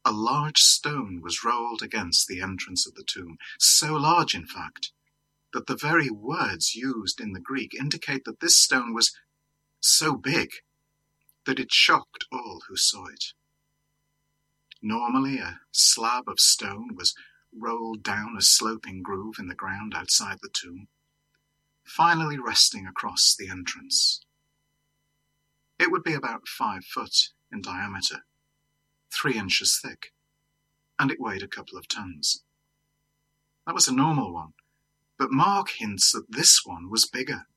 a 0.04 0.12
large 0.12 0.60
stone 0.60 1.22
was 1.22 1.46
rolled 1.46 1.82
against 1.82 2.28
the 2.28 2.42
entrance 2.42 2.86
of 2.86 2.96
the 2.96 3.06
tomb, 3.08 3.38
so 3.58 3.94
large, 3.94 4.36
in 4.36 4.46
fact, 4.46 4.92
that 5.54 5.68
the 5.68 5.78
very 5.78 6.10
words 6.10 6.76
used 6.76 7.22
in 7.22 7.32
the 7.32 7.40
Greek 7.40 7.74
indicate 7.74 8.26
that 8.26 8.42
this 8.42 8.62
stone 8.62 8.94
was 8.94 9.16
so 9.80 10.18
big 10.18 10.50
that 11.46 11.60
it 11.60 11.72
shocked 11.72 12.26
all 12.32 12.62
who 12.68 12.76
saw 12.76 13.06
it. 13.08 13.34
Normally, 14.82 15.38
a 15.40 15.62
slab 15.72 16.28
of 16.28 16.40
stone 16.40 16.96
was 16.96 17.16
rolled 17.58 18.04
down 18.04 18.36
a 18.38 18.42
sloping 18.42 19.02
groove 19.02 19.36
in 19.40 19.48
the 19.48 19.56
ground 19.56 19.94
outside 19.96 20.38
the 20.42 20.50
tomb, 20.52 20.88
finally 21.84 22.38
resting 22.38 22.86
across 22.86 23.36
the 23.38 23.50
entrance. 23.50 24.22
It 25.80 25.92
would 25.92 26.04
be 26.04 26.14
about 26.14 26.48
five 26.48 26.86
foot 26.86 27.30
in 27.52 27.62
diameter 27.62 28.24
three 29.16 29.38
inches 29.38 29.80
thick, 29.82 30.12
and 31.00 31.10
it 31.10 31.20
weighed 31.20 31.44
a 31.44 31.48
couple 31.48 31.78
of 31.78 31.88
tons. 31.88 32.44
That 33.66 33.76
was 33.76 33.88
a 33.88 33.96
normal 33.96 34.34
one, 34.34 34.54
but 35.18 35.32
Mark 35.32 35.70
hints 35.70 36.12
that 36.12 36.30
this 36.30 36.62
one 36.66 36.90
was 36.90 37.08
bigger, 37.08 37.48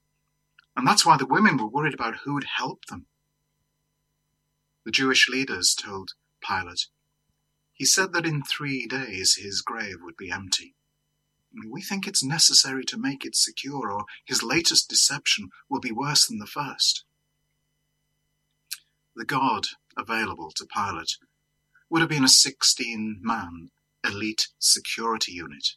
and 0.77 0.87
that's 0.87 1.05
why 1.05 1.17
the 1.17 1.27
women 1.27 1.57
were 1.57 1.67
worried 1.67 1.95
about 1.95 2.19
who'd 2.25 2.45
help 2.57 2.85
them. 2.87 3.07
The 4.89 4.93
Jewish 4.93 5.29
leaders 5.29 5.75
told 5.75 6.15
Pilate, 6.43 6.87
he 7.75 7.85
said 7.85 8.15
that 8.15 8.25
in 8.25 8.43
three 8.43 8.87
days 8.87 9.35
his 9.35 9.61
grave 9.61 9.97
would 10.01 10.17
be 10.17 10.31
empty. 10.31 10.77
We 11.71 11.83
think 11.83 12.09
it's 12.09 12.25
necessary 12.25 12.87
to 12.87 12.97
make 12.97 13.23
it 13.23 13.37
secure, 13.37 13.93
or 13.93 14.07
his 14.25 14.43
latest 14.43 14.89
deception 14.89 15.51
will 15.69 15.81
be 15.81 15.93
worse 15.93 16.27
than 16.27 16.39
the 16.39 16.47
first. 16.47 17.05
The 19.15 19.27
guard 19.27 19.67
available 19.95 20.51
to 20.53 20.65
Pilate 20.65 21.19
would 21.91 22.01
have 22.01 22.09
been 22.09 22.25
a 22.25 22.27
16 22.27 23.19
man 23.21 23.71
elite 24.03 24.49
security 24.59 25.33
unit. 25.33 25.75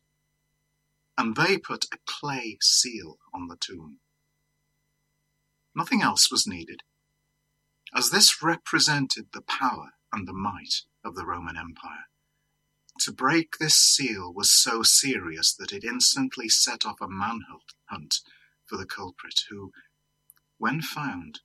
And 1.18 1.36
they 1.36 1.58
put 1.58 1.84
a 1.92 1.98
clay 2.06 2.60
seal 2.62 3.18
on 3.34 3.50
the 3.50 3.58
tomb. 3.58 4.00
Nothing 5.76 6.02
else 6.02 6.32
was 6.32 6.48
needed, 6.48 6.84
as 7.96 8.10
this 8.10 8.42
represented 8.42 9.28
the 9.34 9.42
power 9.42 9.92
and 10.12 10.28
the 10.28 10.34
might 10.34 10.84
of 11.04 11.16
the 11.16 11.26
Roman 11.26 11.58
Empire. 11.58 12.06
To 13.02 13.12
break 13.12 13.58
this 13.58 13.76
seal 13.76 14.34
was 14.34 14.52
so 14.52 14.84
serious 14.84 15.54
that 15.54 15.72
it 15.72 15.84
instantly 15.84 16.50
set 16.50 16.86
off 16.86 17.02
a 17.02 17.08
manhunt 17.08 18.20
for 18.66 18.78
the 18.78 18.86
culprit, 18.86 19.42
who, 19.50 19.72
when 20.58 20.82
found, 20.82 21.42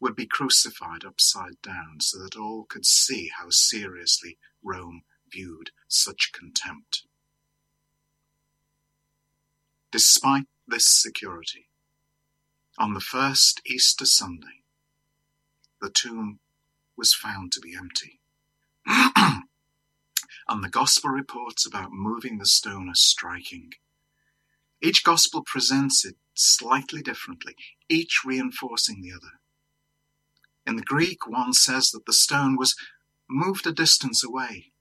would 0.00 0.16
be 0.16 0.26
crucified 0.26 1.04
upside 1.04 1.60
down 1.62 2.00
so 2.00 2.18
that 2.18 2.36
all 2.36 2.64
could 2.64 2.86
see 2.86 3.30
how 3.38 3.50
seriously 3.50 4.38
Rome 4.62 5.02
viewed 5.30 5.70
such 5.88 6.32
contempt. 6.32 7.04
Despite 9.92 10.46
this 10.66 10.86
security, 10.86 11.68
on 12.78 12.94
the 12.94 13.00
first 13.00 13.60
Easter 13.66 14.06
Sunday, 14.06 14.59
the 15.80 15.90
tomb 15.90 16.40
was 16.96 17.14
found 17.14 17.52
to 17.52 17.60
be 17.60 17.74
empty. 17.76 18.20
and 20.48 20.64
the 20.64 20.68
gospel 20.68 21.10
reports 21.10 21.66
about 21.66 21.92
moving 21.92 22.38
the 22.38 22.46
stone 22.46 22.88
are 22.88 22.94
striking. 22.94 23.70
Each 24.82 25.04
gospel 25.04 25.42
presents 25.44 26.04
it 26.04 26.16
slightly 26.34 27.02
differently, 27.02 27.54
each 27.88 28.22
reinforcing 28.24 29.02
the 29.02 29.12
other. 29.12 29.40
In 30.66 30.76
the 30.76 30.82
Greek, 30.82 31.26
one 31.26 31.52
says 31.52 31.90
that 31.90 32.06
the 32.06 32.12
stone 32.12 32.56
was 32.56 32.76
moved 33.28 33.66
a 33.66 33.72
distance 33.72 34.24
away. 34.24 34.72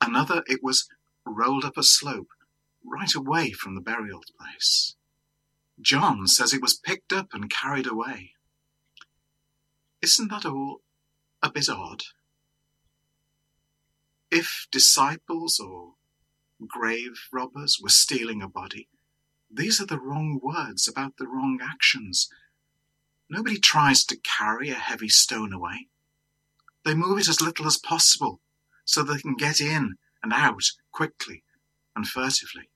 Another, 0.00 0.42
it 0.46 0.62
was 0.62 0.88
rolled 1.26 1.64
up 1.64 1.76
a 1.78 1.82
slope 1.82 2.28
right 2.84 3.14
away 3.14 3.52
from 3.52 3.74
the 3.74 3.80
burial 3.80 4.22
place. 4.38 4.96
John 5.80 6.26
says 6.26 6.52
it 6.52 6.62
was 6.62 6.78
picked 6.78 7.12
up 7.12 7.28
and 7.32 7.50
carried 7.50 7.86
away. 7.86 8.33
Isn't 10.04 10.28
that 10.28 10.44
all 10.44 10.82
a 11.42 11.50
bit 11.50 11.70
odd? 11.70 12.02
If 14.30 14.66
disciples 14.70 15.58
or 15.58 15.94
grave 16.66 17.16
robbers 17.32 17.78
were 17.82 17.88
stealing 17.88 18.42
a 18.42 18.48
body, 18.48 18.90
these 19.50 19.80
are 19.80 19.86
the 19.86 19.98
wrong 19.98 20.40
words 20.42 20.86
about 20.86 21.16
the 21.16 21.26
wrong 21.26 21.58
actions. 21.62 22.28
Nobody 23.30 23.58
tries 23.58 24.04
to 24.04 24.20
carry 24.20 24.68
a 24.68 24.74
heavy 24.74 25.08
stone 25.08 25.54
away. 25.54 25.88
They 26.84 26.94
move 26.94 27.18
it 27.20 27.28
as 27.30 27.40
little 27.40 27.66
as 27.66 27.78
possible 27.78 28.42
so 28.84 29.02
they 29.02 29.16
can 29.16 29.36
get 29.36 29.58
in 29.58 29.94
and 30.22 30.34
out 30.34 30.64
quickly 30.92 31.44
and 31.96 32.06
furtively. 32.06 32.68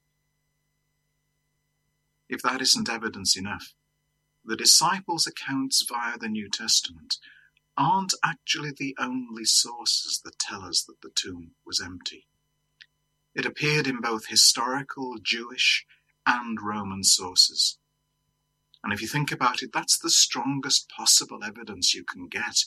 If 2.26 2.40
that 2.40 2.62
isn't 2.62 2.88
evidence 2.88 3.36
enough, 3.36 3.74
the 4.48 4.56
disciples' 4.56 5.26
accounts 5.26 5.84
via 5.86 6.16
the 6.16 6.28
New 6.28 6.48
Testament 6.48 7.18
aren't 7.76 8.14
actually 8.24 8.72
the 8.74 8.96
only 8.98 9.44
sources 9.44 10.22
that 10.24 10.38
tell 10.38 10.62
us 10.62 10.82
that 10.82 11.02
the 11.02 11.10
tomb 11.14 11.50
was 11.66 11.82
empty. 11.82 12.26
It 13.34 13.44
appeared 13.44 13.86
in 13.86 14.00
both 14.00 14.28
historical 14.28 15.16
Jewish 15.22 15.84
and 16.26 16.58
Roman 16.62 17.04
sources. 17.04 17.76
And 18.82 18.90
if 18.90 19.02
you 19.02 19.06
think 19.06 19.30
about 19.30 19.62
it, 19.62 19.70
that's 19.72 19.98
the 19.98 20.08
strongest 20.08 20.88
possible 20.88 21.44
evidence 21.44 21.94
you 21.94 22.02
can 22.02 22.26
get. 22.26 22.64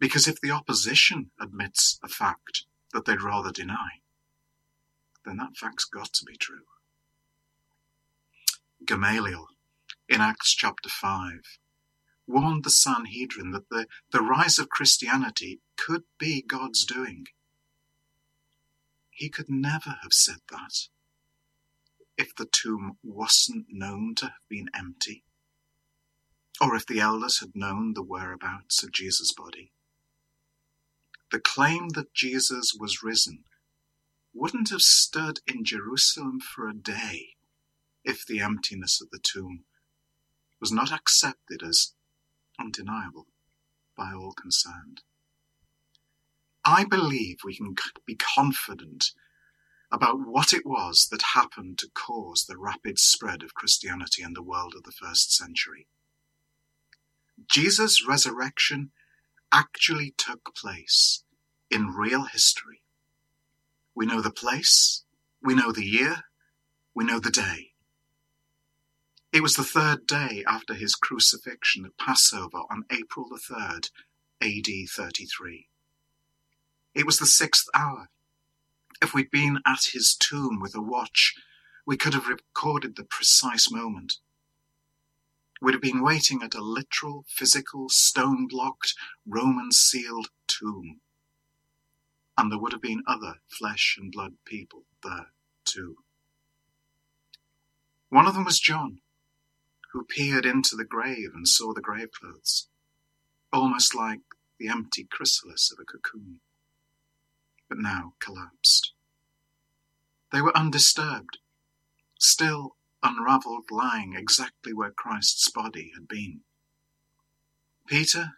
Because 0.00 0.26
if 0.26 0.40
the 0.40 0.50
opposition 0.50 1.30
admits 1.40 2.00
a 2.02 2.08
fact 2.08 2.64
that 2.92 3.04
they'd 3.04 3.22
rather 3.22 3.52
deny, 3.52 4.00
then 5.24 5.36
that 5.36 5.56
fact's 5.56 5.84
got 5.84 6.12
to 6.14 6.24
be 6.24 6.36
true. 6.36 6.64
Gamaliel, 8.84 9.46
in 10.10 10.20
Acts 10.20 10.52
chapter 10.52 10.88
5, 10.88 11.60
warned 12.26 12.64
the 12.64 12.70
Sanhedrin 12.70 13.52
that 13.52 13.68
the, 13.70 13.86
the 14.10 14.20
rise 14.20 14.58
of 14.58 14.68
Christianity 14.68 15.60
could 15.78 16.02
be 16.18 16.42
God's 16.42 16.84
doing. 16.84 17.26
He 19.10 19.28
could 19.28 19.48
never 19.48 19.98
have 20.02 20.12
said 20.12 20.40
that 20.50 20.88
if 22.18 22.34
the 22.34 22.48
tomb 22.50 22.98
wasn't 23.04 23.66
known 23.70 24.16
to 24.16 24.24
have 24.26 24.48
been 24.48 24.68
empty, 24.74 25.22
or 26.60 26.74
if 26.74 26.86
the 26.86 26.98
elders 26.98 27.38
had 27.38 27.50
known 27.54 27.94
the 27.94 28.02
whereabouts 28.02 28.82
of 28.82 28.92
Jesus' 28.92 29.32
body. 29.32 29.70
The 31.30 31.40
claim 31.40 31.90
that 31.90 32.12
Jesus 32.12 32.72
was 32.76 33.04
risen 33.04 33.44
wouldn't 34.34 34.70
have 34.70 34.82
stood 34.82 35.38
in 35.46 35.64
Jerusalem 35.64 36.40
for 36.40 36.68
a 36.68 36.74
day 36.74 37.36
if 38.04 38.26
the 38.26 38.40
emptiness 38.40 39.00
of 39.00 39.10
the 39.10 39.20
tomb 39.22 39.64
was 40.60 40.72
not 40.72 40.92
accepted 40.92 41.62
as 41.62 41.94
undeniable 42.58 43.26
by 43.96 44.12
all 44.12 44.32
concerned. 44.32 45.02
I 46.64 46.84
believe 46.84 47.38
we 47.44 47.56
can 47.56 47.74
be 48.06 48.16
confident 48.16 49.12
about 49.90 50.20
what 50.26 50.52
it 50.52 50.64
was 50.64 51.08
that 51.10 51.34
happened 51.34 51.78
to 51.78 51.90
cause 51.94 52.44
the 52.46 52.58
rapid 52.58 52.98
spread 52.98 53.42
of 53.42 53.54
Christianity 53.54 54.22
in 54.22 54.34
the 54.34 54.42
world 54.42 54.74
of 54.76 54.84
the 54.84 54.92
first 54.92 55.34
century. 55.34 55.88
Jesus' 57.50 58.06
resurrection 58.06 58.92
actually 59.50 60.14
took 60.16 60.54
place 60.54 61.24
in 61.70 61.88
real 61.88 62.24
history. 62.24 62.82
We 63.94 64.06
know 64.06 64.20
the 64.20 64.30
place, 64.30 65.04
we 65.42 65.54
know 65.54 65.72
the 65.72 65.84
year, 65.84 66.24
we 66.94 67.04
know 67.04 67.18
the 67.18 67.30
day. 67.30 67.69
It 69.32 69.42
was 69.42 69.54
the 69.54 69.64
third 69.64 70.06
day 70.06 70.44
after 70.46 70.74
his 70.74 70.94
crucifixion 70.94 71.84
at 71.84 71.96
Passover 71.98 72.62
on 72.70 72.84
April 72.90 73.28
the 73.28 73.38
3rd, 73.38 73.90
AD 74.42 74.88
33. 74.88 75.68
It 76.94 77.06
was 77.06 77.18
the 77.18 77.26
sixth 77.26 77.66
hour 77.74 78.08
if 79.02 79.14
we'd 79.14 79.30
been 79.30 79.60
at 79.66 79.90
his 79.92 80.14
tomb 80.14 80.60
with 80.60 80.74
a 80.74 80.82
watch, 80.82 81.34
we 81.86 81.96
could 81.96 82.14
have 82.14 82.28
recorded 82.28 82.96
the 82.96 83.04
precise 83.04 83.70
moment. 83.70 84.18
We'd 85.60 85.74
have 85.74 85.82
been 85.82 86.02
waiting 86.02 86.42
at 86.42 86.54
a 86.54 86.62
literal, 86.62 87.24
physical, 87.28 87.88
stone 87.88 88.46
blocked, 88.46 88.94
Roman 89.26 89.72
sealed 89.72 90.28
tomb. 90.46 91.00
And 92.36 92.50
there 92.50 92.58
would 92.58 92.72
have 92.72 92.82
been 92.82 93.02
other 93.06 93.36
flesh 93.48 93.96
and 94.00 94.12
blood 94.12 94.34
people 94.46 94.84
there 95.02 95.32
too. 95.64 95.96
One 98.08 98.26
of 98.26 98.34
them 98.34 98.44
was 98.44 98.58
John, 98.58 99.00
who 99.92 100.04
peered 100.04 100.46
into 100.46 100.76
the 100.76 100.84
grave 100.84 101.30
and 101.34 101.46
saw 101.46 101.72
the 101.72 101.80
grave 101.80 102.10
clothes, 102.12 102.68
almost 103.52 103.94
like 103.94 104.20
the 104.58 104.68
empty 104.68 105.06
chrysalis 105.10 105.72
of 105.72 105.78
a 105.80 105.84
cocoon, 105.84 106.40
but 107.68 107.78
now 107.78 108.14
collapsed. 108.20 108.92
They 110.32 110.40
were 110.40 110.56
undisturbed, 110.56 111.38
still 112.18 112.76
unravelled, 113.02 113.64
lying 113.70 114.14
exactly 114.14 114.72
where 114.72 114.92
Christ's 114.92 115.50
body 115.50 115.90
had 115.94 116.06
been. 116.06 116.42
Peter, 117.86 118.34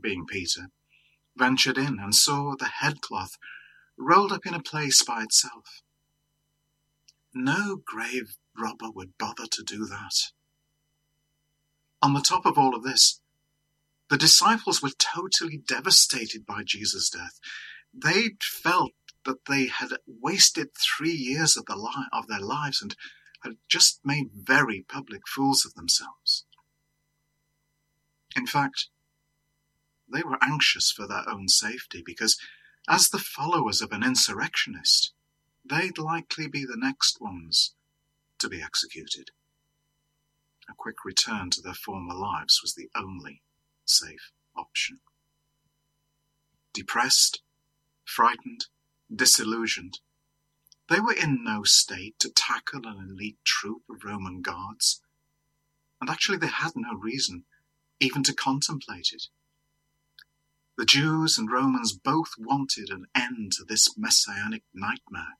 being 0.00 0.26
Peter, 0.26 0.70
ventured 1.36 1.78
in 1.78 1.98
and 2.00 2.14
saw 2.14 2.54
the 2.56 2.68
headcloth 2.80 3.36
rolled 3.96 4.32
up 4.32 4.46
in 4.46 4.54
a 4.54 4.62
place 4.62 5.02
by 5.02 5.22
itself. 5.22 5.82
No 7.32 7.76
grave 7.84 8.36
robber 8.58 8.90
would 8.90 9.16
bother 9.18 9.46
to 9.46 9.62
do 9.62 9.84
that. 9.86 10.32
On 12.02 12.14
the 12.14 12.20
top 12.20 12.46
of 12.46 12.56
all 12.56 12.74
of 12.74 12.82
this, 12.82 13.20
the 14.08 14.16
disciples 14.16 14.82
were 14.82 14.90
totally 14.98 15.58
devastated 15.58 16.44
by 16.46 16.62
Jesus' 16.64 17.10
death. 17.10 17.38
They 17.92 18.30
felt 18.40 18.92
that 19.24 19.44
they 19.46 19.66
had 19.66 19.90
wasted 20.06 20.70
three 20.74 21.12
years 21.12 21.56
of, 21.56 21.66
the 21.66 21.76
li- 21.76 22.08
of 22.12 22.26
their 22.26 22.40
lives 22.40 22.80
and 22.82 22.96
had 23.44 23.56
just 23.68 24.00
made 24.04 24.30
very 24.34 24.84
public 24.88 25.28
fools 25.28 25.64
of 25.64 25.74
themselves. 25.74 26.44
In 28.36 28.46
fact, 28.46 28.88
they 30.12 30.22
were 30.22 30.42
anxious 30.42 30.90
for 30.90 31.06
their 31.06 31.28
own 31.28 31.48
safety 31.48 32.02
because, 32.04 32.38
as 32.88 33.10
the 33.10 33.18
followers 33.18 33.80
of 33.80 33.92
an 33.92 34.02
insurrectionist, 34.02 35.12
they'd 35.64 35.98
likely 35.98 36.48
be 36.48 36.64
the 36.64 36.76
next 36.76 37.20
ones 37.20 37.74
to 38.38 38.48
be 38.48 38.62
executed. 38.62 39.30
A 40.70 40.74
quick 40.76 41.04
return 41.04 41.50
to 41.50 41.60
their 41.60 41.74
former 41.74 42.14
lives 42.14 42.60
was 42.62 42.74
the 42.74 42.88
only 42.94 43.42
safe 43.84 44.30
option. 44.56 45.00
Depressed, 46.72 47.42
frightened, 48.04 48.66
disillusioned, 49.12 49.98
they 50.88 51.00
were 51.00 51.12
in 51.12 51.44
no 51.44 51.62
state 51.64 52.18
to 52.18 52.30
tackle 52.30 52.86
an 52.86 52.98
elite 53.10 53.38
troop 53.44 53.82
of 53.88 54.04
Roman 54.04 54.42
guards, 54.42 55.02
and 56.00 56.10
actually 56.10 56.38
they 56.38 56.48
had 56.48 56.72
no 56.74 56.94
reason 56.94 57.44
even 58.00 58.22
to 58.24 58.34
contemplate 58.34 59.12
it. 59.12 59.28
The 60.76 60.84
Jews 60.84 61.36
and 61.36 61.50
Romans 61.50 61.92
both 61.92 62.30
wanted 62.38 62.90
an 62.90 63.06
end 63.14 63.52
to 63.52 63.64
this 63.64 63.96
messianic 63.98 64.64
nightmare. 64.72 65.38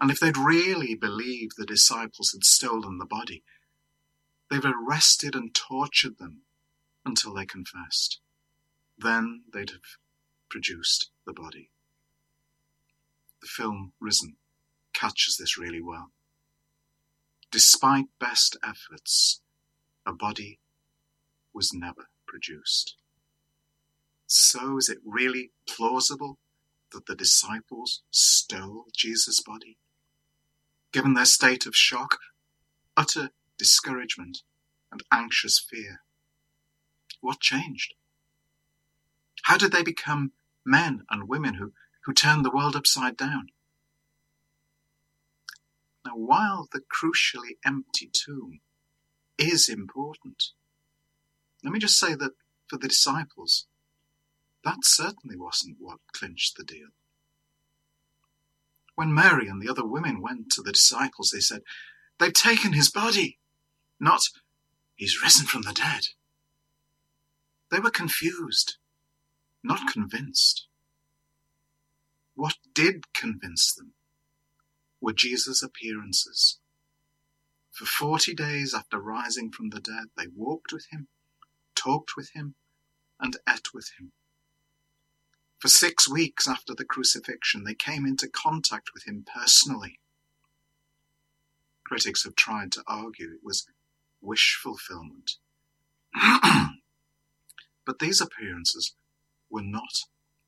And 0.00 0.10
if 0.10 0.20
they'd 0.20 0.36
really 0.36 0.94
believed 0.94 1.52
the 1.56 1.64
disciples 1.64 2.32
had 2.32 2.44
stolen 2.44 2.98
the 2.98 3.06
body, 3.06 3.44
they'd 4.50 4.64
arrested 4.64 5.34
and 5.34 5.54
tortured 5.54 6.18
them 6.18 6.42
until 7.04 7.34
they 7.34 7.46
confessed. 7.46 8.20
Then 8.98 9.42
they'd 9.52 9.70
have 9.70 9.98
produced 10.48 11.10
the 11.26 11.32
body. 11.32 11.70
The 13.40 13.48
film 13.48 13.92
Risen 14.00 14.36
catches 14.94 15.36
this 15.36 15.58
really 15.58 15.82
well. 15.82 16.10
Despite 17.50 18.06
best 18.18 18.56
efforts, 18.62 19.40
a 20.04 20.12
body 20.12 20.58
was 21.54 21.72
never 21.72 22.08
produced. 22.26 22.96
So 24.26 24.76
is 24.76 24.88
it 24.88 24.98
really 25.04 25.52
plausible 25.68 26.38
that 26.92 27.06
the 27.06 27.14
disciples 27.14 28.02
stole 28.10 28.86
Jesus' 28.96 29.40
body? 29.40 29.78
Given 30.92 31.14
their 31.14 31.24
state 31.24 31.66
of 31.66 31.76
shock, 31.76 32.18
utter 32.96 33.30
discouragement, 33.58 34.38
and 34.90 35.02
anxious 35.12 35.58
fear. 35.58 36.02
What 37.20 37.40
changed? 37.40 37.94
How 39.44 39.56
did 39.56 39.72
they 39.72 39.82
become 39.82 40.32
men 40.64 41.04
and 41.10 41.28
women 41.28 41.54
who 41.54 41.72
who 42.06 42.12
turned 42.12 42.44
the 42.44 42.50
world 42.50 42.76
upside 42.76 43.16
down. 43.16 43.48
Now, 46.04 46.12
while 46.12 46.68
the 46.72 46.80
crucially 46.80 47.56
empty 47.64 48.08
tomb 48.12 48.60
is 49.36 49.68
important, 49.68 50.50
let 51.64 51.72
me 51.72 51.80
just 51.80 51.98
say 51.98 52.14
that 52.14 52.32
for 52.68 52.78
the 52.78 52.86
disciples, 52.86 53.66
that 54.64 54.78
certainly 54.84 55.36
wasn't 55.36 55.78
what 55.80 55.98
clinched 56.14 56.56
the 56.56 56.64
deal. 56.64 56.88
When 58.94 59.12
Mary 59.12 59.48
and 59.48 59.60
the 59.60 59.68
other 59.68 59.84
women 59.84 60.22
went 60.22 60.50
to 60.52 60.62
the 60.62 60.72
disciples, 60.72 61.30
they 61.30 61.40
said, 61.40 61.62
They've 62.18 62.32
taken 62.32 62.72
his 62.72 62.88
body, 62.88 63.40
not, 64.00 64.22
He's 64.96 65.22
risen 65.22 65.46
from 65.46 65.62
the 65.62 65.74
dead. 65.74 66.06
They 67.70 67.80
were 67.80 67.90
confused, 67.90 68.78
not 69.62 69.92
convinced. 69.92 70.66
What 72.34 72.54
did 72.74 73.12
convince 73.12 73.74
them 73.74 73.92
were 75.00 75.12
Jesus' 75.12 75.62
appearances. 75.62 76.58
For 77.70 77.84
forty 77.84 78.34
days 78.34 78.72
after 78.72 78.98
rising 78.98 79.50
from 79.52 79.68
the 79.68 79.80
dead, 79.80 80.06
they 80.16 80.28
walked 80.34 80.72
with 80.72 80.86
him, 80.90 81.08
talked 81.74 82.16
with 82.16 82.30
him, 82.32 82.54
and 83.20 83.36
ate 83.46 83.74
with 83.74 83.90
him. 83.98 84.12
For 85.58 85.68
six 85.68 86.08
weeks 86.08 86.48
after 86.48 86.74
the 86.74 86.84
crucifixion, 86.84 87.64
they 87.64 87.74
came 87.74 88.06
into 88.06 88.28
contact 88.28 88.90
with 88.94 89.06
him 89.06 89.26
personally. 89.26 90.00
Critics 91.84 92.24
have 92.24 92.34
tried 92.34 92.72
to 92.72 92.84
argue 92.86 93.32
it 93.32 93.44
was 93.44 93.66
wish 94.26 94.58
fulfillment. 94.60 95.32
but 97.86 98.00
these 98.00 98.20
appearances 98.20 98.94
were 99.48 99.62
not 99.62 99.92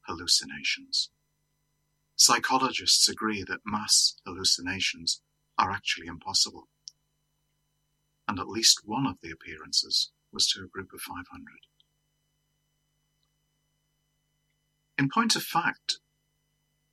hallucinations. 0.07 1.11
Psychologists 2.17 3.09
agree 3.09 3.45
that 3.47 3.61
mass 3.65 4.17
hallucinations 4.27 5.21
are 5.57 5.71
actually 5.71 6.09
impossible. 6.09 6.69
And 8.27 8.41
at 8.41 8.49
least 8.49 8.81
one 8.85 9.07
of 9.07 9.19
the 9.23 9.31
appearances 9.31 10.11
was 10.33 10.49
to 10.49 10.65
a 10.65 10.69
group 10.69 10.91
of 10.93 11.01
500. 11.01 11.25
In 14.99 15.09
point 15.09 15.37
of 15.37 15.45
fact, 15.45 15.99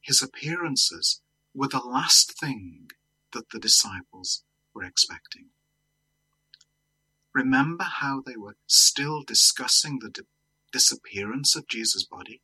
his 0.02 0.22
appearances 0.22 1.22
were 1.56 1.68
the 1.68 1.80
last 1.80 2.40
thing 2.40 2.90
that 3.34 3.50
the 3.50 3.60
disciples 3.60 4.44
were 4.74 4.84
expecting. 4.84 5.48
Remember 7.36 7.84
how 7.84 8.22
they 8.26 8.38
were 8.38 8.56
still 8.66 9.22
discussing 9.22 10.00
the 10.00 10.10
di- 10.10 10.22
disappearance 10.72 11.54
of 11.54 11.68
Jesus' 11.68 12.06
body? 12.06 12.42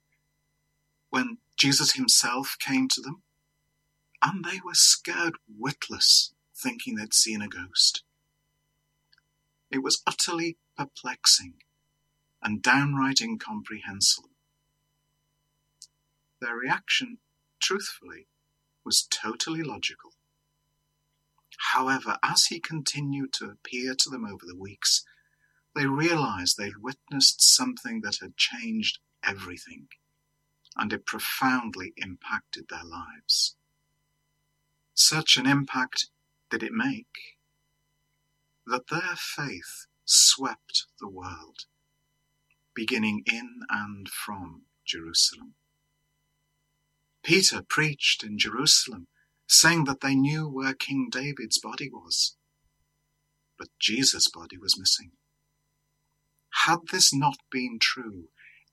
When 1.09 1.37
Jesus 1.57 1.93
himself 1.93 2.57
came 2.59 2.89
to 2.89 3.01
them, 3.01 3.23
and 4.21 4.43
they 4.43 4.59
were 4.63 4.73
scared 4.73 5.35
witless, 5.57 6.33
thinking 6.53 6.95
they'd 6.95 7.13
seen 7.13 7.41
a 7.41 7.47
ghost. 7.47 8.03
It 9.71 9.81
was 9.81 10.03
utterly 10.05 10.57
perplexing 10.77 11.53
and 12.43 12.61
downright 12.61 13.21
incomprehensible. 13.21 14.31
Their 16.41 16.55
reaction, 16.57 17.19
truthfully, 17.61 18.27
was 18.83 19.07
totally 19.09 19.63
logical. 19.63 20.11
However, 21.61 22.17
as 22.23 22.45
he 22.45 22.59
continued 22.59 23.33
to 23.33 23.49
appear 23.49 23.93
to 23.93 24.09
them 24.09 24.25
over 24.25 24.45
the 24.45 24.55
weeks, 24.55 25.05
they 25.75 25.85
realized 25.85 26.57
they'd 26.57 26.77
witnessed 26.77 27.41
something 27.41 28.01
that 28.01 28.17
had 28.17 28.35
changed 28.35 28.99
everything 29.23 29.87
and 30.75 30.91
it 30.91 31.05
profoundly 31.05 31.93
impacted 31.97 32.67
their 32.69 32.83
lives. 32.83 33.55
Such 34.93 35.37
an 35.37 35.45
impact 35.45 36.07
did 36.49 36.63
it 36.63 36.73
make 36.73 37.37
that 38.65 38.87
their 38.87 39.15
faith 39.15 39.85
swept 40.03 40.87
the 40.99 41.09
world, 41.09 41.65
beginning 42.73 43.23
in 43.25 43.61
and 43.69 44.09
from 44.09 44.63
Jerusalem. 44.83 45.53
Peter 47.23 47.61
preached 47.61 48.23
in 48.23 48.37
Jerusalem, 48.37 49.07
saying 49.51 49.85
that 49.85 50.01
they 50.01 50.15
knew 50.15 50.47
where 50.47 50.73
King 50.73 51.09
David's 51.11 51.59
body 51.59 51.89
was, 51.89 52.35
but 53.57 53.67
Jesus' 53.79 54.29
body 54.29 54.57
was 54.57 54.79
missing. 54.79 55.11
Had 56.65 56.79
this 56.91 57.13
not 57.13 57.37
been 57.51 57.77
true, 57.79 58.25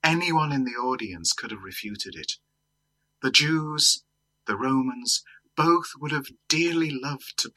Anyone 0.04 0.52
in 0.52 0.64
the 0.64 0.72
audience 0.72 1.32
could 1.32 1.50
have 1.50 1.62
refuted 1.62 2.14
it. 2.14 2.34
The 3.20 3.30
Jews, 3.30 4.04
the 4.46 4.56
Romans, 4.56 5.24
both 5.56 5.92
would 5.98 6.12
have 6.12 6.28
dearly 6.48 6.90
loved 6.90 7.34
to 7.38 7.52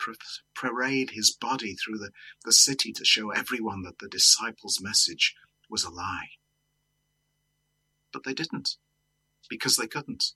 parade 0.55 1.11
his 1.11 1.31
body 1.31 1.75
through 1.75 1.99
the, 1.99 2.09
the 2.43 2.51
city 2.51 2.91
to 2.93 3.05
show 3.05 3.29
everyone 3.29 3.83
that 3.83 3.99
the 3.99 4.07
disciples' 4.09 4.81
message 4.81 5.35
was 5.69 5.83
a 5.83 5.91
lie. 5.91 6.29
But 8.11 8.23
they 8.23 8.33
didn't, 8.33 8.77
because 9.49 9.75
they 9.75 9.87
couldn't. 9.87 10.33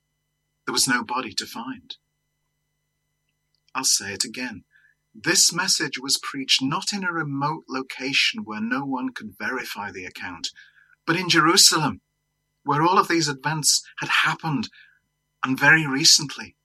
There 0.66 0.74
was 0.74 0.88
no 0.88 1.04
body 1.04 1.34
to 1.34 1.46
find. 1.46 1.96
I'll 3.76 3.84
say 3.84 4.14
it 4.14 4.24
again. 4.24 4.64
This 5.14 5.54
message 5.54 6.00
was 6.00 6.18
preached 6.18 6.62
not 6.62 6.94
in 6.94 7.04
a 7.04 7.12
remote 7.12 7.66
location 7.68 8.44
where 8.46 8.62
no 8.62 8.86
one 8.86 9.10
could 9.14 9.36
verify 9.38 9.92
the 9.92 10.06
account, 10.06 10.50
but 11.06 11.18
in 11.18 11.30
Jerusalem, 11.30 12.00
where 12.64 12.82
all 12.82 12.98
of 12.98 13.10
these 13.10 13.28
events 13.28 13.84
had 14.00 14.10
happened, 14.10 14.70
and 15.44 15.60
very 15.60 15.86
recently, 15.86 16.56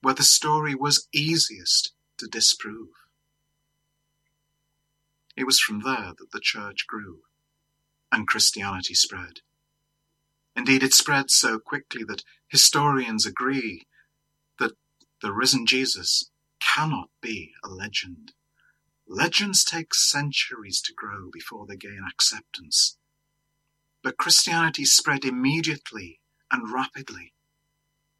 where 0.00 0.14
the 0.14 0.22
story 0.22 0.76
was 0.76 1.08
easiest 1.12 1.92
to 2.18 2.28
disprove. 2.28 2.88
It 5.36 5.44
was 5.44 5.58
from 5.58 5.80
there 5.80 6.12
that 6.16 6.30
the 6.32 6.40
church 6.40 6.86
grew 6.86 7.22
and 8.12 8.28
Christianity 8.28 8.94
spread. 8.94 9.40
Indeed, 10.54 10.84
it 10.84 10.94
spread 10.94 11.32
so 11.32 11.58
quickly 11.58 12.04
that 12.04 12.22
historians 12.48 13.26
agree 13.26 13.82
that 14.60 14.72
the 15.20 15.32
risen 15.32 15.66
Jesus 15.66 16.30
cannot 16.64 17.10
be 17.20 17.52
a 17.62 17.68
legend. 17.68 18.32
Legends 19.06 19.64
take 19.64 19.94
centuries 19.94 20.80
to 20.82 20.94
grow 20.94 21.30
before 21.32 21.66
they 21.66 21.76
gain 21.76 22.00
acceptance. 22.10 22.96
But 24.02 24.16
Christianity 24.16 24.84
spread 24.84 25.24
immediately 25.24 26.20
and 26.50 26.72
rapidly. 26.72 27.34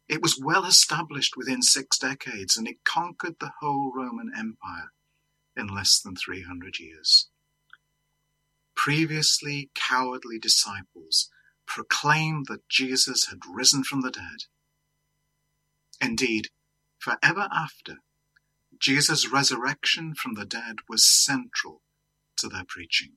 It 0.07 0.21
was 0.21 0.39
well 0.41 0.65
established 0.65 1.35
within 1.35 1.61
six 1.61 1.97
decades 1.97 2.55
and 2.57 2.67
it 2.67 2.83
conquered 2.83 3.37
the 3.39 3.53
whole 3.59 3.91
Roman 3.95 4.31
Empire 4.37 4.91
in 5.57 5.67
less 5.67 5.99
than 5.99 6.15
300 6.15 6.79
years. 6.79 7.29
Previously 8.75 9.71
cowardly 9.73 10.37
disciples 10.37 11.29
proclaimed 11.65 12.45
that 12.47 12.69
Jesus 12.69 13.27
had 13.27 13.39
risen 13.51 13.83
from 13.83 14.01
the 14.01 14.11
dead. 14.11 14.45
Indeed, 15.99 16.49
forever 16.99 17.47
after, 17.51 17.97
Jesus' 18.79 19.29
resurrection 19.31 20.13
from 20.15 20.33
the 20.33 20.45
dead 20.45 20.77
was 20.89 21.05
central 21.05 21.81
to 22.37 22.47
their 22.47 22.65
preaching. 22.67 23.13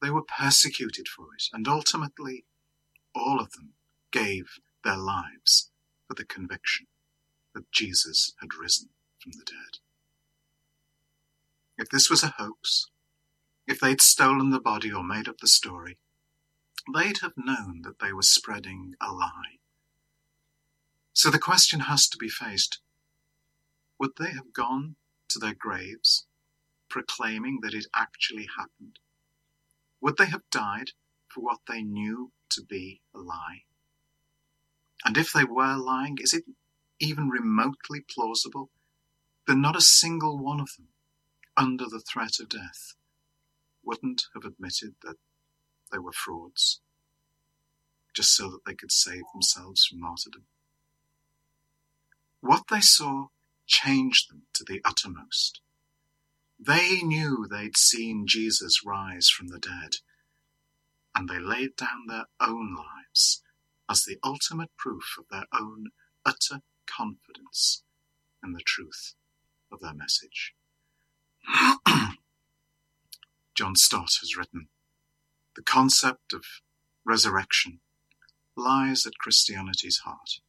They 0.00 0.10
were 0.10 0.22
persecuted 0.22 1.06
for 1.08 1.34
it, 1.34 1.44
and 1.52 1.68
ultimately, 1.68 2.44
all 3.14 3.40
of 3.40 3.52
them 3.52 3.74
gave 4.10 4.58
their 4.84 4.96
lives 4.96 5.70
for 6.08 6.14
the 6.14 6.24
conviction 6.24 6.86
that 7.54 7.70
Jesus 7.70 8.34
had 8.40 8.54
risen 8.54 8.90
from 9.20 9.32
the 9.32 9.44
dead. 9.44 9.78
If 11.78 11.88
this 11.88 12.10
was 12.10 12.22
a 12.22 12.34
hoax, 12.38 12.86
if 13.66 13.80
they'd 13.80 14.00
stolen 14.00 14.50
the 14.50 14.60
body 14.60 14.92
or 14.92 15.04
made 15.04 15.28
up 15.28 15.38
the 15.38 15.48
story, 15.48 15.98
they'd 16.92 17.18
have 17.18 17.32
known 17.36 17.82
that 17.84 18.00
they 18.00 18.12
were 18.12 18.22
spreading 18.22 18.94
a 19.00 19.12
lie. 19.12 19.58
So 21.12 21.30
the 21.30 21.38
question 21.38 21.80
has 21.80 22.08
to 22.08 22.18
be 22.18 22.28
faced 22.28 22.80
would 24.02 24.16
they 24.18 24.32
have 24.32 24.52
gone 24.52 24.96
to 25.28 25.38
their 25.38 25.54
graves 25.54 26.26
proclaiming 26.90 27.60
that 27.62 27.72
it 27.72 27.86
actually 27.94 28.48
happened? 28.58 28.98
Would 30.00 30.16
they 30.16 30.26
have 30.26 30.42
died 30.50 30.90
for 31.28 31.40
what 31.40 31.60
they 31.68 31.82
knew 31.82 32.32
to 32.50 32.64
be 32.68 33.00
a 33.14 33.20
lie? 33.20 33.62
And 35.04 35.16
if 35.16 35.32
they 35.32 35.44
were 35.44 35.76
lying, 35.76 36.18
is 36.20 36.34
it 36.34 36.42
even 36.98 37.28
remotely 37.28 38.00
plausible 38.00 38.70
that 39.46 39.54
not 39.54 39.76
a 39.76 39.80
single 39.80 40.36
one 40.36 40.58
of 40.58 40.70
them, 40.76 40.88
under 41.56 41.84
the 41.84 42.00
threat 42.00 42.40
of 42.40 42.48
death, 42.48 42.94
wouldn't 43.84 44.24
have 44.34 44.44
admitted 44.44 44.96
that 45.02 45.18
they 45.92 45.98
were 45.98 46.10
frauds, 46.10 46.80
just 48.16 48.34
so 48.34 48.50
that 48.50 48.64
they 48.66 48.74
could 48.74 48.90
save 48.90 49.22
themselves 49.32 49.86
from 49.86 50.00
martyrdom? 50.00 50.46
What 52.40 52.64
they 52.68 52.80
saw 52.80 53.28
changed 53.72 54.30
them 54.30 54.42
to 54.52 54.64
the 54.64 54.82
uttermost. 54.84 55.60
They 56.60 57.00
knew 57.00 57.46
they'd 57.50 57.76
seen 57.76 58.26
Jesus 58.28 58.84
rise 58.84 59.28
from 59.28 59.48
the 59.48 59.58
dead, 59.58 59.96
and 61.14 61.28
they 61.28 61.38
laid 61.40 61.74
down 61.76 62.06
their 62.06 62.26
own 62.38 62.76
lives 62.76 63.42
as 63.88 64.04
the 64.04 64.18
ultimate 64.22 64.70
proof 64.76 65.16
of 65.18 65.24
their 65.30 65.46
own 65.58 65.86
utter 66.24 66.60
confidence 66.86 67.82
in 68.44 68.52
the 68.52 68.60
truth 68.64 69.14
of 69.72 69.80
their 69.80 69.94
message. 69.94 70.54
John 73.54 73.74
Stott 73.74 74.12
has 74.20 74.36
written 74.36 74.68
The 75.56 75.62
concept 75.62 76.32
of 76.32 76.44
resurrection 77.04 77.80
lies 78.54 79.06
at 79.06 79.18
Christianity's 79.18 79.98
heart. 80.04 80.40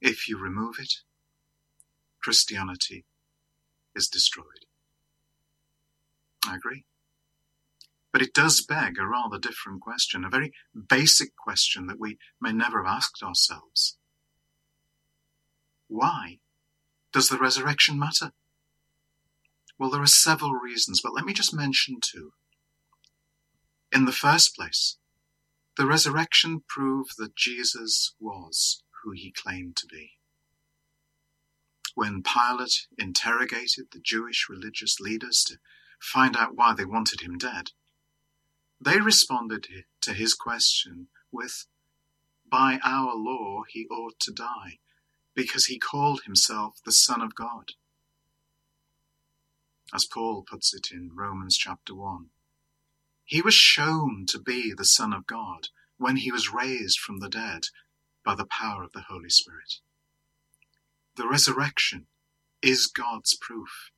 If 0.00 0.28
you 0.28 0.38
remove 0.38 0.76
it, 0.78 0.94
Christianity 2.26 3.04
is 3.94 4.08
destroyed. 4.08 4.66
I 6.44 6.56
agree. 6.56 6.84
But 8.12 8.20
it 8.20 8.34
does 8.34 8.66
beg 8.66 8.98
a 8.98 9.06
rather 9.06 9.38
different 9.38 9.80
question, 9.80 10.24
a 10.24 10.28
very 10.28 10.52
basic 10.88 11.36
question 11.36 11.86
that 11.86 12.00
we 12.00 12.18
may 12.40 12.50
never 12.50 12.82
have 12.82 12.96
asked 12.96 13.22
ourselves. 13.22 13.96
Why 15.86 16.40
does 17.12 17.28
the 17.28 17.38
resurrection 17.38 17.96
matter? 17.96 18.32
Well, 19.78 19.90
there 19.90 20.02
are 20.02 20.06
several 20.08 20.54
reasons, 20.54 21.00
but 21.00 21.14
let 21.14 21.24
me 21.24 21.32
just 21.32 21.54
mention 21.54 21.98
two. 22.00 22.32
In 23.92 24.04
the 24.04 24.10
first 24.10 24.56
place, 24.56 24.96
the 25.76 25.86
resurrection 25.86 26.64
proved 26.68 27.18
that 27.18 27.36
Jesus 27.36 28.16
was 28.18 28.82
who 29.04 29.12
he 29.12 29.30
claimed 29.30 29.76
to 29.76 29.86
be 29.86 30.15
when 31.96 32.22
Pilate 32.22 32.86
interrogated 32.98 33.86
the 33.90 33.98
Jewish 33.98 34.50
religious 34.50 35.00
leaders 35.00 35.42
to 35.44 35.56
find 35.98 36.36
out 36.36 36.54
why 36.54 36.74
they 36.74 36.84
wanted 36.84 37.22
him 37.22 37.38
dead, 37.38 37.70
they 38.78 39.00
responded 39.00 39.66
to 40.02 40.12
his 40.12 40.34
question 40.34 41.08
with, 41.32 41.64
By 42.46 42.78
our 42.84 43.14
law 43.16 43.62
he 43.66 43.86
ought 43.86 44.20
to 44.20 44.30
die, 44.30 44.78
because 45.34 45.66
he 45.66 45.78
called 45.78 46.24
himself 46.24 46.74
the 46.84 46.92
Son 46.92 47.22
of 47.22 47.34
God. 47.34 47.72
As 49.94 50.04
Paul 50.04 50.44
puts 50.46 50.74
it 50.74 50.88
in 50.92 51.12
Romans 51.14 51.56
chapter 51.56 51.94
1, 51.94 52.26
he 53.24 53.40
was 53.40 53.54
shown 53.54 54.26
to 54.28 54.38
be 54.38 54.74
the 54.76 54.84
Son 54.84 55.14
of 55.14 55.26
God 55.26 55.68
when 55.96 56.16
he 56.16 56.30
was 56.30 56.52
raised 56.52 56.98
from 56.98 57.20
the 57.20 57.30
dead 57.30 57.62
by 58.22 58.34
the 58.34 58.44
power 58.44 58.82
of 58.82 58.92
the 58.92 59.06
Holy 59.08 59.30
Spirit. 59.30 59.80
The 61.16 61.26
resurrection 61.26 62.06
is 62.62 62.86
God's 62.86 63.36
proof 63.36 63.90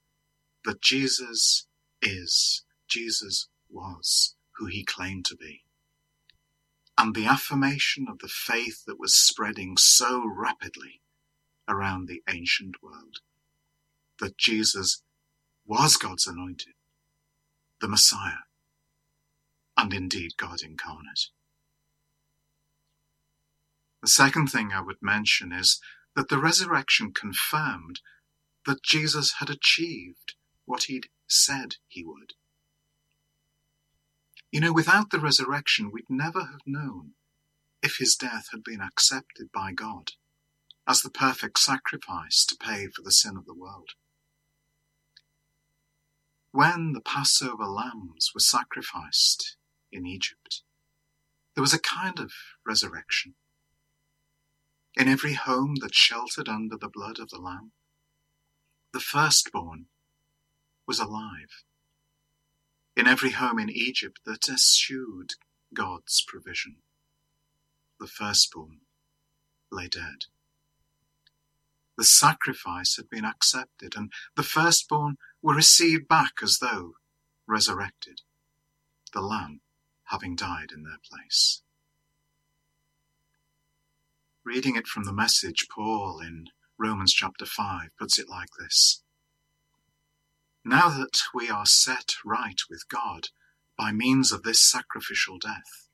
that 0.65 0.81
Jesus 0.81 1.67
is, 2.01 2.65
Jesus 2.89 3.49
was 3.69 4.37
who 4.57 4.67
he 4.67 4.85
claimed 4.85 5.25
to 5.27 5.37
be. 5.37 5.63
And 6.97 7.15
the 7.15 7.27
affirmation 7.27 8.07
of 8.09 8.19
the 8.21 8.29
faith 8.29 8.85
that 8.87 8.99
was 8.99 9.15
spreading 9.15 9.77
so 9.77 10.25
rapidly 10.27 11.01
around 11.69 12.07
the 12.07 12.23
ancient 12.29 12.83
world 12.83 13.17
that 14.21 14.37
Jesus 14.37 15.03
was 15.67 15.97
God's 15.97 16.27
anointed, 16.27 16.75
the 17.81 17.89
Messiah, 17.89 18.45
and 19.77 19.93
indeed 19.93 20.33
God 20.37 20.63
incarnate. 20.63 21.29
The 24.03 24.09
second 24.09 24.49
thing 24.49 24.73
I 24.73 24.81
would 24.81 25.03
mention 25.03 25.53
is 25.53 25.81
that 26.19 26.29
the 26.31 26.39
resurrection 26.41 27.13
confirmed 27.13 28.01
that 28.67 28.83
Jesus 28.83 29.35
had 29.39 29.49
achieved 29.49 30.35
what 30.65 30.83
he'd 30.89 31.07
said 31.29 31.77
he 31.87 32.03
would. 32.03 32.33
You 34.51 34.61
know, 34.61 34.73
without 34.73 35.11
the 35.11 35.21
resurrection, 35.21 35.93
we'd 35.93 36.11
never 36.11 36.41
have 36.41 36.63
known 36.67 37.13
if 37.85 37.99
his 38.01 38.17
death 38.17 38.49
had 38.51 38.65
been 38.65 38.81
accepted 38.81 39.53
by 39.55 39.71
God 39.71 40.11
as 40.89 41.03
the 41.03 41.11
perfect 41.11 41.61
sacrifice 41.61 42.45
to 42.47 42.57
pay 42.57 42.89
for 42.89 43.03
the 43.03 43.13
sin 43.13 43.37
of 43.37 43.47
the 43.47 43.55
world. 43.55 43.91
When 46.51 46.95
the 46.95 47.01
Passover 47.01 47.67
lambs 47.67 48.33
were 48.35 48.41
sacrificed 48.41 49.57
in 49.93 50.05
Egypt, 50.05 50.63
there 51.55 51.63
was 51.63 51.75
a 51.75 51.79
kind 51.79 52.19
of 52.19 52.33
resurrection 52.67 53.37
in 54.99 55.07
every 55.07 55.35
home 55.35 55.77
that 55.81 55.95
sheltered 55.95 56.49
under 56.49 56.77
the 56.77 56.91
blood 56.93 57.21
of 57.21 57.31
the 57.31 57.39
Lamb. 57.39 57.71
The 58.93 58.99
firstborn 58.99 59.87
was 60.89 60.99
alive. 60.99 61.63
In 62.97 63.07
every 63.07 63.31
home 63.31 63.61
in 63.61 63.71
Egypt 63.71 64.19
that 64.27 64.49
eschewed 64.49 65.35
God's 65.73 66.25
provision, 66.27 66.79
the 68.01 68.09
firstborn 68.09 68.81
lay 69.71 69.87
dead. 69.87 70.25
The 71.97 72.05
sacrifice 72.05 72.97
had 72.97 73.09
been 73.09 73.25
accepted, 73.25 73.95
and 73.97 74.13
the 74.35 74.43
firstborn 74.43 75.17
were 75.41 75.55
received 75.55 76.09
back 76.09 76.35
as 76.43 76.59
though 76.59 76.95
resurrected, 77.47 78.23
the 79.13 79.21
Lamb 79.21 79.61
having 80.07 80.35
died 80.35 80.71
in 80.75 80.83
their 80.83 80.99
place. 81.09 81.63
Reading 84.49 84.77
it 84.77 84.87
from 84.87 85.05
the 85.05 85.13
message, 85.13 85.67
Paul 85.71 86.21
in 86.21 86.47
Romans 86.79 87.13
chapter 87.13 87.45
5 87.45 87.91
puts 87.99 88.19
it 88.19 88.31
like 88.31 88.49
this 88.59 89.03
Now 90.65 90.89
that 90.89 91.21
we 91.35 91.51
are 91.51 91.67
set 91.67 92.15
right 92.25 92.59
with 92.71 92.89
God 92.89 93.29
by 93.77 93.93
means 93.93 94.33
of 94.33 94.45
this 94.45 94.63
sacrificial 94.63 95.37
death, 95.37 95.91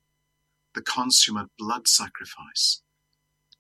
the 0.73 0.83
consummate 0.83 1.51
blood 1.59 1.89
sacrifice, 1.89 2.81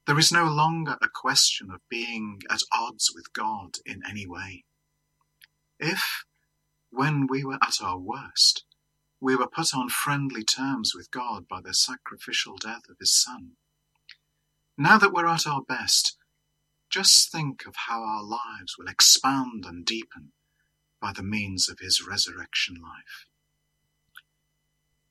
there 0.07 0.17
is 0.17 0.31
no 0.31 0.45
longer 0.45 0.97
a 1.03 1.09
question 1.13 1.73
of 1.73 1.81
being 1.91 2.43
at 2.49 2.61
odds 2.73 3.11
with 3.13 3.33
God 3.33 3.79
in 3.85 4.01
any 4.09 4.29
way. 4.29 4.63
If, 5.81 6.25
when 6.91 7.27
we 7.27 7.43
were 7.43 7.59
at 7.61 7.83
our 7.83 7.99
worst, 7.99 8.65
we 9.21 9.35
were 9.35 9.49
put 9.49 9.75
on 9.75 9.89
friendly 9.89 10.45
terms 10.45 10.93
with 10.95 11.11
God 11.11 11.49
by 11.49 11.61
the 11.61 11.75
sacrificial 11.75 12.55
death 12.59 12.83
of 12.89 12.99
His 13.01 13.21
Son, 13.21 13.57
now 14.77 14.99
that 14.99 15.13
we're 15.13 15.27
at 15.27 15.47
our 15.47 15.63
best, 15.63 16.17
just 16.91 17.31
think 17.31 17.67
of 17.67 17.75
how 17.87 18.03
our 18.03 18.23
lives 18.23 18.77
will 18.79 18.89
expand 18.89 19.65
and 19.67 19.85
deepen 19.85 20.33
by 21.01 21.13
the 21.13 21.23
means 21.23 21.69
of 21.69 21.79
His 21.81 22.03
resurrection 22.07 22.77
life. 22.83 23.27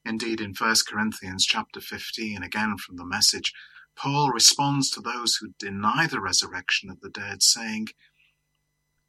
Indeed, 0.05 0.41
in 0.41 0.53
1 0.53 0.75
Corinthians 0.87 1.45
chapter 1.45 1.79
15, 1.79 2.43
again 2.43 2.77
from 2.77 2.97
the 2.97 3.05
message, 3.05 3.53
Paul 3.95 4.31
responds 4.31 4.89
to 4.91 5.01
those 5.01 5.35
who 5.35 5.53
deny 5.59 6.07
the 6.07 6.19
resurrection 6.19 6.89
of 6.89 6.99
the 6.99 7.09
dead, 7.09 7.41
saying, 7.41 7.87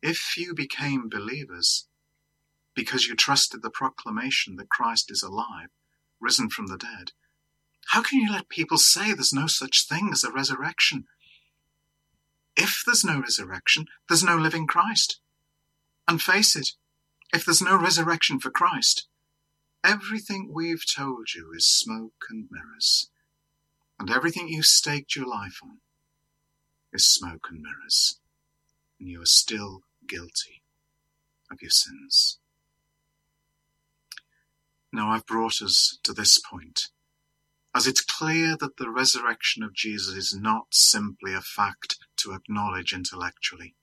If 0.03 0.37
you 0.37 0.55
became 0.55 1.09
believers 1.09 1.89
because 2.75 3.07
you 3.07 3.17
trusted 3.17 3.63
the 3.63 3.71
proclamation 3.71 4.57
that 4.57 4.69
Christ 4.69 5.11
is 5.11 5.23
alive, 5.23 5.69
risen 6.21 6.51
from 6.51 6.67
the 6.67 6.77
dead, 6.77 7.13
how 7.89 8.03
can 8.03 8.21
you 8.21 8.31
let 8.31 8.49
people 8.49 8.79
say 8.79 9.13
there's 9.13 9.33
no 9.33 9.47
such 9.47 9.87
thing 9.87 10.11
as 10.13 10.25
a 10.25 10.33
resurrection? 10.33 11.05
If 12.57 12.83
there's 12.87 13.05
no 13.05 13.21
resurrection, 13.21 13.87
there's 14.09 14.25
no 14.25 14.37
living 14.37 14.67
Christ. 14.67 15.21
And 16.07 16.21
face 16.21 16.55
it, 16.55 16.71
if 17.33 17.45
there's 17.45 17.63
no 17.63 17.77
resurrection 17.77 18.39
for 18.39 18.51
Christ, 18.51 19.07
everything 19.83 20.51
we've 20.53 20.85
told 20.87 21.35
you 21.35 21.53
is 21.57 21.67
smoke 21.67 22.27
and 22.31 22.49
mirrors 22.51 23.11
and 23.99 24.11
everything 24.11 24.49
you 24.49 24.63
staked 24.63 25.17
your 25.17 25.27
life 25.27 25.61
on 25.63 25.79
is 26.93 27.07
smoke 27.07 27.49
and 27.51 27.63
mirrors, 27.63 28.21
and 28.99 29.09
you 29.09 29.23
are 29.23 29.27
still 29.27 29.83
guilty 30.07 30.63
of 31.51 31.61
your 31.61 31.71
sins. 31.71 32.39
Now 34.93 35.11
I've 35.11 35.27
brought 35.27 35.61
us 35.61 35.99
to 36.05 36.13
this 36.13 36.39
point, 36.39 36.89
as 37.75 37.87
it's 37.87 38.05
clear 38.05 38.57
that 38.57 38.77
the 38.77 38.91
resurrection 38.91 39.63
of 39.63 39.75
Jesus 39.75 40.15
is 40.15 40.39
not 40.39 40.67
simply 40.71 41.35
a 41.35 41.41
fact 41.41 41.97
to 42.19 42.33
acknowledge 42.33 42.93
intellectually, 42.93 43.75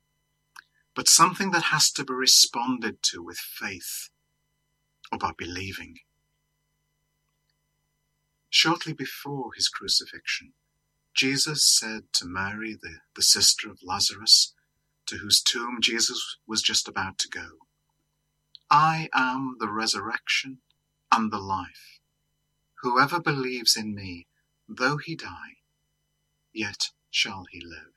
but 0.95 1.09
something 1.09 1.51
that 1.51 1.63
has 1.63 1.91
to 1.91 2.05
be 2.05 2.13
responded 2.13 3.03
to 3.03 3.21
with 3.21 3.37
faith 3.37 4.09
or 5.11 5.17
by 5.17 5.31
believing. 5.37 5.95
Shortly 8.49 8.93
before 8.93 9.51
his 9.55 9.67
crucifixion, 9.67 10.53
Jesus 11.13 11.65
said 11.65 12.03
to 12.13 12.25
Mary, 12.25 12.77
the, 12.81 12.99
the 13.15 13.21
sister 13.21 13.69
of 13.69 13.79
Lazarus, 13.83 14.53
to 15.07 15.17
whose 15.17 15.41
tomb 15.41 15.79
Jesus 15.81 16.37
was 16.47 16.61
just 16.61 16.87
about 16.87 17.17
to 17.19 17.29
go, 17.29 17.47
I 18.69 19.09
am 19.13 19.57
the 19.59 19.69
resurrection 19.69 20.59
and 21.11 21.31
the 21.31 21.39
life. 21.39 22.00
Whoever 22.81 23.19
believes 23.19 23.75
in 23.75 23.93
me, 23.93 24.27
though 24.67 24.97
he 24.97 25.15
die, 25.15 25.57
yet 26.53 26.89
shall 27.09 27.45
he 27.51 27.61
live. 27.61 27.93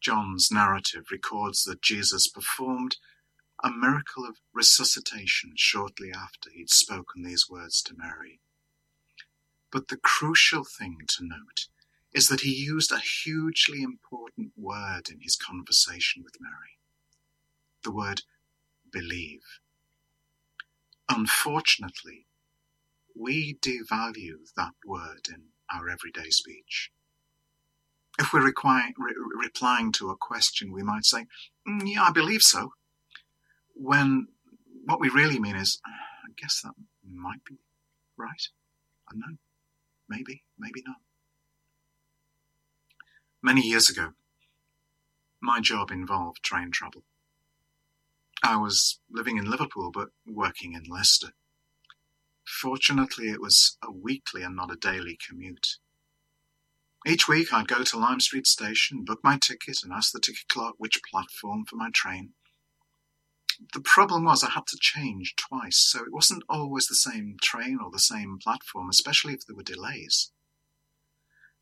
John's 0.00 0.50
narrative 0.50 1.06
records 1.10 1.64
that 1.64 1.82
Jesus 1.82 2.26
performed 2.26 2.96
a 3.62 3.70
miracle 3.70 4.26
of 4.26 4.38
resuscitation 4.52 5.52
shortly 5.56 6.10
after 6.12 6.50
he'd 6.50 6.70
spoken 6.70 7.22
these 7.22 7.48
words 7.48 7.82
to 7.82 7.94
Mary. 7.96 8.40
But 9.70 9.88
the 9.88 9.98
crucial 9.98 10.64
thing 10.64 10.98
to 11.08 11.24
note 11.24 11.66
is 12.12 12.28
that 12.28 12.40
he 12.40 12.52
used 12.52 12.90
a 12.90 12.98
hugely 12.98 13.82
important 13.82 14.52
word 14.56 15.10
in 15.10 15.20
his 15.20 15.36
conversation 15.36 16.22
with 16.24 16.40
Mary 16.40 16.78
the 17.82 17.90
word 17.90 18.22
believe. 18.92 19.42
Unfortunately, 21.08 22.26
we 23.16 23.58
devalue 23.62 24.38
that 24.56 24.72
word 24.86 25.28
in 25.28 25.44
our 25.72 25.88
everyday 25.90 26.30
speech. 26.30 26.90
If 28.18 28.32
we're 28.32 28.44
re- 28.98 29.14
replying 29.34 29.92
to 29.92 30.10
a 30.10 30.16
question, 30.16 30.72
we 30.72 30.82
might 30.82 31.04
say, 31.06 31.26
mm, 31.68 31.82
Yeah, 31.84 32.04
I 32.04 32.12
believe 32.12 32.42
so 32.42 32.70
when 33.74 34.28
what 34.84 35.00
we 35.00 35.08
really 35.08 35.38
mean 35.38 35.56
is, 35.56 35.80
I 35.86 36.32
guess 36.36 36.62
that 36.62 36.72
might 37.06 37.44
be 37.44 37.56
right. 38.16 38.48
I 39.08 39.12
don't 39.12 39.20
know. 39.20 39.36
Maybe, 40.08 40.44
maybe 40.58 40.82
not. 40.86 40.96
Many 43.42 43.62
years 43.62 43.90
ago, 43.90 44.10
my 45.42 45.60
job 45.60 45.90
involved 45.90 46.42
train 46.42 46.70
travel. 46.70 47.04
I 48.42 48.56
was 48.56 49.00
living 49.10 49.38
in 49.38 49.50
Liverpool 49.50 49.90
but 49.92 50.10
working 50.26 50.74
in 50.74 50.84
Leicester. 50.88 51.32
Fortunately, 52.60 53.30
it 53.30 53.40
was 53.40 53.78
a 53.82 53.90
weekly 53.90 54.42
and 54.42 54.56
not 54.56 54.72
a 54.72 54.76
daily 54.76 55.18
commute. 55.28 55.78
Each 57.06 57.26
week, 57.28 57.52
I'd 57.52 57.68
go 57.68 57.82
to 57.82 57.98
Lime 57.98 58.20
Street 58.20 58.46
Station, 58.46 59.04
book 59.04 59.20
my 59.22 59.38
ticket, 59.38 59.78
and 59.82 59.92
ask 59.92 60.12
the 60.12 60.20
ticket 60.20 60.48
clerk 60.48 60.74
which 60.78 61.00
platform 61.10 61.64
for 61.64 61.76
my 61.76 61.90
train 61.94 62.34
the 63.74 63.80
problem 63.80 64.24
was 64.24 64.42
I 64.42 64.50
had 64.50 64.66
to 64.68 64.78
change 64.80 65.34
twice, 65.36 65.76
so 65.76 66.00
it 66.00 66.12
wasn't 66.12 66.44
always 66.48 66.86
the 66.86 66.94
same 66.94 67.36
train 67.42 67.78
or 67.82 67.90
the 67.90 67.98
same 67.98 68.38
platform, 68.42 68.88
especially 68.88 69.34
if 69.34 69.46
there 69.46 69.56
were 69.56 69.62
delays. 69.62 70.32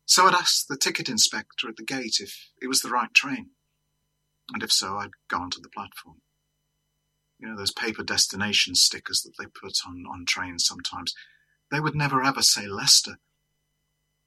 So 0.05 0.25
I'd 0.25 0.33
ask 0.33 0.65
the 0.67 0.77
ticket 0.77 1.09
inspector 1.09 1.67
at 1.67 1.75
the 1.75 1.83
gate 1.83 2.17
if 2.19 2.51
it 2.61 2.67
was 2.67 2.81
the 2.81 2.89
right 2.89 3.13
train, 3.13 3.51
and 4.53 4.63
if 4.63 4.71
so, 4.71 4.97
I'd 4.97 5.11
go 5.29 5.37
onto 5.37 5.61
the 5.61 5.69
platform. 5.69 6.21
You 7.39 7.47
know, 7.47 7.55
those 7.55 7.71
paper 7.71 8.03
destination 8.03 8.75
stickers 8.75 9.21
that 9.21 9.33
they 9.39 9.45
put 9.45 9.77
on, 9.87 10.03
on 10.11 10.25
trains 10.25 10.65
sometimes, 10.65 11.13
they 11.71 11.79
would 11.79 11.95
never 11.95 12.23
ever 12.23 12.41
say 12.41 12.67
Leicester. 12.67 13.17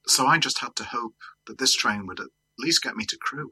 So 0.07 0.25
I 0.25 0.37
just 0.37 0.59
had 0.59 0.75
to 0.77 0.85
hope 0.85 1.15
that 1.47 1.59
this 1.59 1.75
train 1.75 2.07
would 2.07 2.19
at 2.19 2.27
least 2.57 2.83
get 2.83 2.95
me 2.95 3.05
to 3.05 3.17
Crewe. 3.17 3.51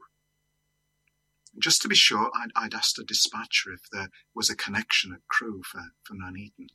Just 1.58 1.82
to 1.82 1.88
be 1.88 1.94
sure, 1.94 2.30
I'd, 2.34 2.50
I'd 2.56 2.74
asked 2.74 2.98
a 2.98 3.04
dispatcher 3.04 3.72
if 3.72 3.82
there 3.90 4.08
was 4.34 4.48
a 4.50 4.56
connection 4.56 5.12
at 5.12 5.28
Crewe 5.28 5.62
for, 5.64 5.82
for 6.02 6.14
Nuneaton. 6.14 6.68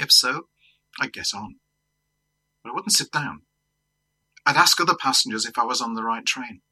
If 0.00 0.10
so, 0.10 0.48
I'd 1.00 1.12
get 1.12 1.34
on. 1.34 1.56
But 2.62 2.70
I 2.70 2.74
wouldn't 2.74 2.92
sit 2.92 3.12
down. 3.12 3.42
I'd 4.46 4.56
ask 4.56 4.80
other 4.80 4.96
passengers 4.96 5.46
if 5.46 5.58
I 5.58 5.64
was 5.64 5.80
on 5.80 5.94
the 5.94 6.02
right 6.02 6.24
train. 6.24 6.62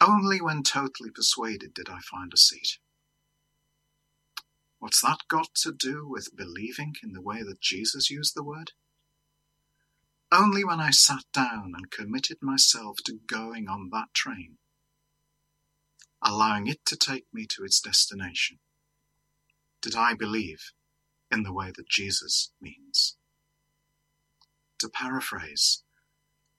Only 0.00 0.40
when 0.40 0.62
totally 0.62 1.10
persuaded 1.10 1.72
did 1.72 1.88
I 1.88 2.00
find 2.00 2.32
a 2.32 2.36
seat. 2.36 2.78
What's 4.86 5.02
that 5.02 5.22
got 5.26 5.52
to 5.62 5.72
do 5.72 6.06
with 6.06 6.36
believing 6.36 6.94
in 7.02 7.12
the 7.12 7.20
way 7.20 7.42
that 7.42 7.60
Jesus 7.60 8.08
used 8.08 8.36
the 8.36 8.44
word? 8.44 8.70
Only 10.30 10.62
when 10.64 10.78
I 10.78 10.90
sat 10.90 11.24
down 11.32 11.72
and 11.76 11.90
committed 11.90 12.36
myself 12.40 12.98
to 13.06 13.18
going 13.26 13.66
on 13.68 13.90
that 13.90 14.14
train 14.14 14.58
allowing 16.22 16.68
it 16.68 16.84
to 16.84 16.96
take 16.96 17.24
me 17.32 17.46
to 17.48 17.64
its 17.64 17.80
destination? 17.80 18.60
Did 19.82 19.96
I 19.96 20.14
believe 20.14 20.70
in 21.32 21.42
the 21.42 21.52
way 21.52 21.72
that 21.76 21.88
Jesus 21.88 22.52
means? 22.60 23.16
To 24.78 24.88
paraphrase, 24.88 25.82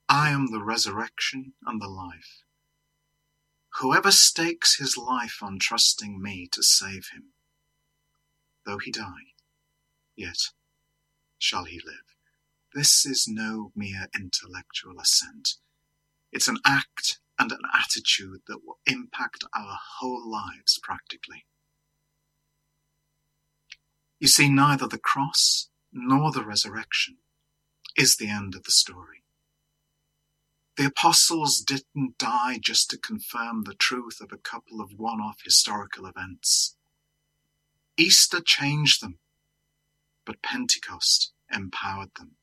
I 0.09 0.31
am 0.31 0.51
the 0.51 0.61
resurrection 0.61 1.53
and 1.65 1.81
the 1.81 1.87
life. 1.87 2.43
Whoever 3.79 4.11
stakes 4.11 4.79
his 4.79 4.97
life 4.97 5.37
on 5.41 5.59
trusting 5.59 6.21
me 6.21 6.49
to 6.51 6.61
save 6.61 7.11
him, 7.13 7.31
though 8.67 8.77
he 8.77 8.91
die, 8.91 9.33
yet 10.15 10.37
shall 11.39 11.63
he 11.63 11.79
live. 11.83 12.15
This 12.75 13.05
is 13.05 13.27
no 13.27 13.71
mere 13.75 14.07
intellectual 14.13 14.99
assent. 14.99 15.55
It's 16.33 16.49
an 16.49 16.59
act 16.65 17.19
and 17.39 17.51
an 17.51 17.61
attitude 17.73 18.41
that 18.47 18.59
will 18.65 18.79
impact 18.85 19.45
our 19.55 19.79
whole 19.99 20.29
lives 20.29 20.79
practically. 20.83 21.45
You 24.19 24.27
see, 24.27 24.49
neither 24.49 24.87
the 24.87 24.97
cross 24.97 25.69
nor 25.93 26.31
the 26.31 26.43
resurrection 26.43 27.17
is 27.95 28.17
the 28.17 28.29
end 28.29 28.53
of 28.53 28.63
the 28.63 28.71
story. 28.71 29.23
The 30.75 30.87
apostles 30.87 31.61
didn't 31.61 32.17
die 32.19 32.59
just 32.61 32.89
to 32.89 32.97
confirm 32.97 33.63
the 33.63 33.75
truth 33.75 34.19
of 34.21 34.31
a 34.31 34.37
couple 34.37 34.81
of 34.81 34.91
one 34.97 35.19
off 35.19 35.37
historical 35.43 36.05
events. 36.05 36.76
Easter 37.97 38.39
changed 38.41 39.01
them, 39.01 39.17
but 40.25 40.43
Pentecost 40.43 41.31
empowered 41.51 42.11
them. 42.17 42.35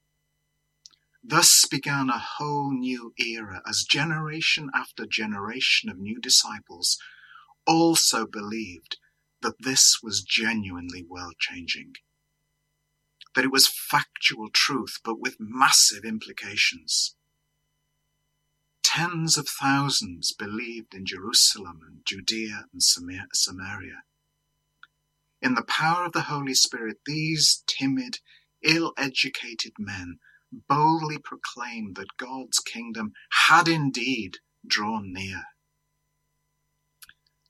Thus 1.22 1.64
began 1.64 2.11
a 2.11 2.18
whole 2.18 2.72
new 2.72 3.14
era 3.18 3.62
as 3.66 3.84
generation 3.88 4.70
after 4.74 5.07
generation 5.07 5.88
of 5.88 5.98
new 5.98 6.20
disciples 6.20 6.98
also 7.66 8.26
believed 8.26 8.98
that 9.42 9.55
this 9.61 10.00
was 10.02 10.22
genuinely 10.22 11.02
world 11.02 11.36
changing. 11.38 11.94
That 13.34 13.44
it 13.44 13.52
was 13.52 13.68
factual 13.68 14.48
truth, 14.50 14.98
but 15.05 15.20
with 15.20 15.36
massive 15.38 16.05
implications. 16.05 17.14
Tens 18.82 19.38
of 19.38 19.48
thousands 19.48 20.32
believed 20.32 20.94
in 20.94 21.07
Jerusalem 21.07 21.80
and 21.86 22.05
Judea 22.05 22.66
and 22.72 22.82
Samaria. 22.82 24.02
In 25.45 25.57
the 25.57 25.62
power 25.62 26.07
of 26.07 26.12
the 26.12 26.22
Holy 26.22 26.55
Spirit, 26.55 27.01
these 27.05 27.64
timid, 27.66 28.20
ill 28.62 28.95
educated 28.97 29.72
men 29.78 30.18
boldly 30.51 31.18
proclaimed 31.18 31.97
that 31.97 32.16
God's 32.16 32.61
kingdom 32.61 33.12
had 33.47 33.68
indeed 33.68 34.38
drawn 34.66 35.12
near. 35.12 35.42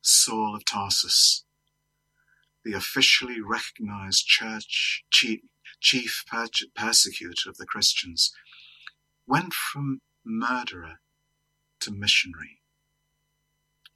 Saul 0.03 0.57
of 0.57 0.64
Tarsus, 0.64 1.45
the 2.64 2.72
officially 2.72 3.40
recognized 3.40 4.26
church 4.26 5.05
chief, 5.12 5.42
chief 5.78 6.24
persecutor 6.74 7.49
of 7.49 7.59
the 7.59 7.66
Christians, 7.66 8.32
went 9.24 9.55
from 9.55 10.01
murderer 10.24 10.99
to 11.78 11.92
missionary. 11.92 12.61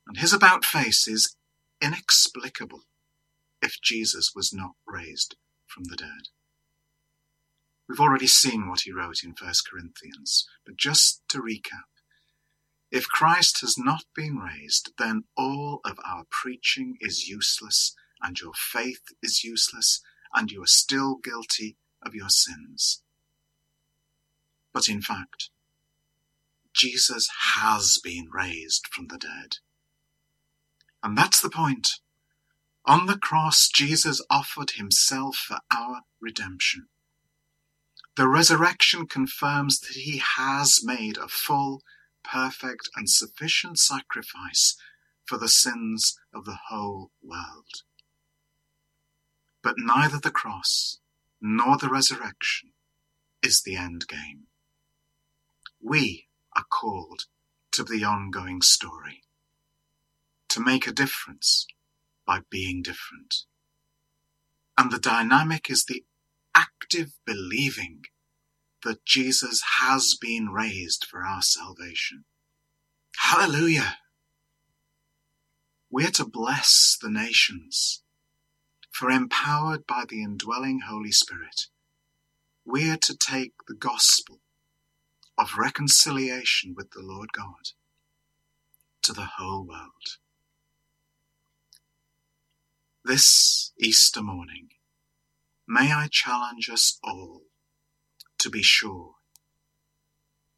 And 0.06 0.18
his 0.18 0.32
about 0.32 0.64
face 0.64 1.08
is 1.08 1.34
inexplicable 1.82 2.84
if 3.62 3.80
Jesus 3.82 4.32
was 4.34 4.52
not 4.52 4.72
raised 4.86 5.36
from 5.66 5.84
the 5.84 5.96
dead. 5.96 6.28
We've 7.88 8.00
already 8.00 8.26
seen 8.26 8.68
what 8.68 8.80
he 8.80 8.92
wrote 8.92 9.22
in 9.24 9.30
1 9.30 9.52
Corinthians, 9.70 10.46
but 10.66 10.76
just 10.76 11.22
to 11.28 11.40
recap, 11.40 11.88
if 12.90 13.08
Christ 13.08 13.60
has 13.60 13.76
not 13.76 14.04
been 14.14 14.36
raised, 14.36 14.92
then 14.98 15.24
all 15.36 15.80
of 15.84 15.98
our 16.06 16.24
preaching 16.30 16.96
is 17.00 17.28
useless, 17.28 17.94
and 18.22 18.40
your 18.40 18.52
faith 18.54 19.02
is 19.22 19.44
useless, 19.44 20.00
and 20.34 20.50
you 20.50 20.62
are 20.62 20.66
still 20.66 21.16
guilty 21.16 21.76
of 22.04 22.14
your 22.14 22.30
sins. 22.30 23.02
But 24.72 24.88
in 24.88 25.02
fact, 25.02 25.50
Jesus 26.74 27.28
has 27.56 27.98
been 28.02 28.28
raised 28.32 28.86
from 28.86 29.08
the 29.08 29.18
dead. 29.18 29.56
And 31.02 31.16
that's 31.16 31.40
the 31.40 31.50
point. 31.50 31.88
On 32.88 33.04
the 33.04 33.18
cross, 33.18 33.68
Jesus 33.68 34.24
offered 34.30 34.70
himself 34.72 35.36
for 35.36 35.58
our 35.70 36.04
redemption. 36.22 36.88
The 38.16 38.26
resurrection 38.26 39.06
confirms 39.06 39.78
that 39.80 39.92
he 39.92 40.22
has 40.36 40.80
made 40.82 41.18
a 41.18 41.28
full, 41.28 41.82
perfect, 42.24 42.88
and 42.96 43.10
sufficient 43.10 43.78
sacrifice 43.78 44.74
for 45.26 45.36
the 45.36 45.50
sins 45.50 46.18
of 46.34 46.46
the 46.46 46.56
whole 46.70 47.10
world. 47.22 47.82
But 49.62 49.74
neither 49.76 50.18
the 50.18 50.30
cross 50.30 51.00
nor 51.42 51.76
the 51.76 51.90
resurrection 51.90 52.70
is 53.42 53.60
the 53.60 53.76
end 53.76 54.08
game. 54.08 54.46
We 55.82 56.28
are 56.56 56.64
called 56.64 57.26
to 57.72 57.84
the 57.84 58.02
ongoing 58.02 58.62
story, 58.62 59.24
to 60.48 60.60
make 60.60 60.86
a 60.86 60.92
difference 60.92 61.66
by 62.28 62.40
being 62.50 62.82
different. 62.82 63.44
And 64.76 64.92
the 64.92 64.98
dynamic 64.98 65.70
is 65.70 65.86
the 65.86 66.04
active 66.54 67.14
believing 67.24 68.02
that 68.84 69.04
Jesus 69.06 69.62
has 69.78 70.14
been 70.20 70.50
raised 70.50 71.06
for 71.06 71.24
our 71.24 71.40
salvation. 71.40 72.26
Hallelujah! 73.16 73.96
We're 75.90 76.10
to 76.10 76.26
bless 76.26 76.98
the 77.00 77.10
nations, 77.10 78.02
for 78.90 79.10
empowered 79.10 79.86
by 79.86 80.04
the 80.06 80.22
indwelling 80.22 80.80
Holy 80.86 81.12
Spirit, 81.12 81.68
we're 82.64 82.98
to 82.98 83.16
take 83.16 83.54
the 83.66 83.74
gospel 83.74 84.40
of 85.38 85.56
reconciliation 85.56 86.74
with 86.76 86.90
the 86.90 87.02
Lord 87.02 87.32
God 87.32 87.70
to 89.02 89.14
the 89.14 89.28
whole 89.38 89.66
world. 89.66 90.18
This 93.08 93.72
Easter 93.80 94.22
morning, 94.22 94.68
may 95.66 95.94
I 95.94 96.08
challenge 96.10 96.68
us 96.68 96.98
all 97.02 97.44
to 98.38 98.50
be 98.50 98.62
sure 98.62 99.14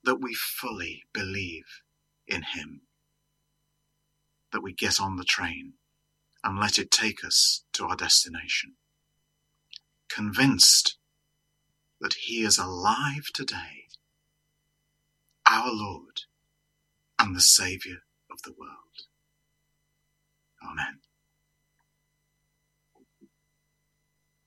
that 0.02 0.20
we 0.20 0.34
fully 0.34 1.04
believe 1.14 1.62
in 2.26 2.42
Him, 2.42 2.80
that 4.50 4.64
we 4.64 4.72
get 4.74 5.00
on 5.00 5.16
the 5.16 5.22
train 5.22 5.74
and 6.42 6.58
let 6.58 6.76
it 6.76 6.90
take 6.90 7.24
us 7.24 7.62
to 7.74 7.84
our 7.84 7.94
destination, 7.94 8.74
convinced 10.08 10.98
that 12.00 12.14
He 12.14 12.42
is 12.42 12.58
alive 12.58 13.26
today 13.32 13.86
our 15.48 15.70
Lord 15.70 16.22
and 17.16 17.36
the 17.36 17.40
Saviour 17.40 17.98
of 18.28 18.42
the 18.42 18.54
world. 18.58 19.06
Amen. 20.68 20.98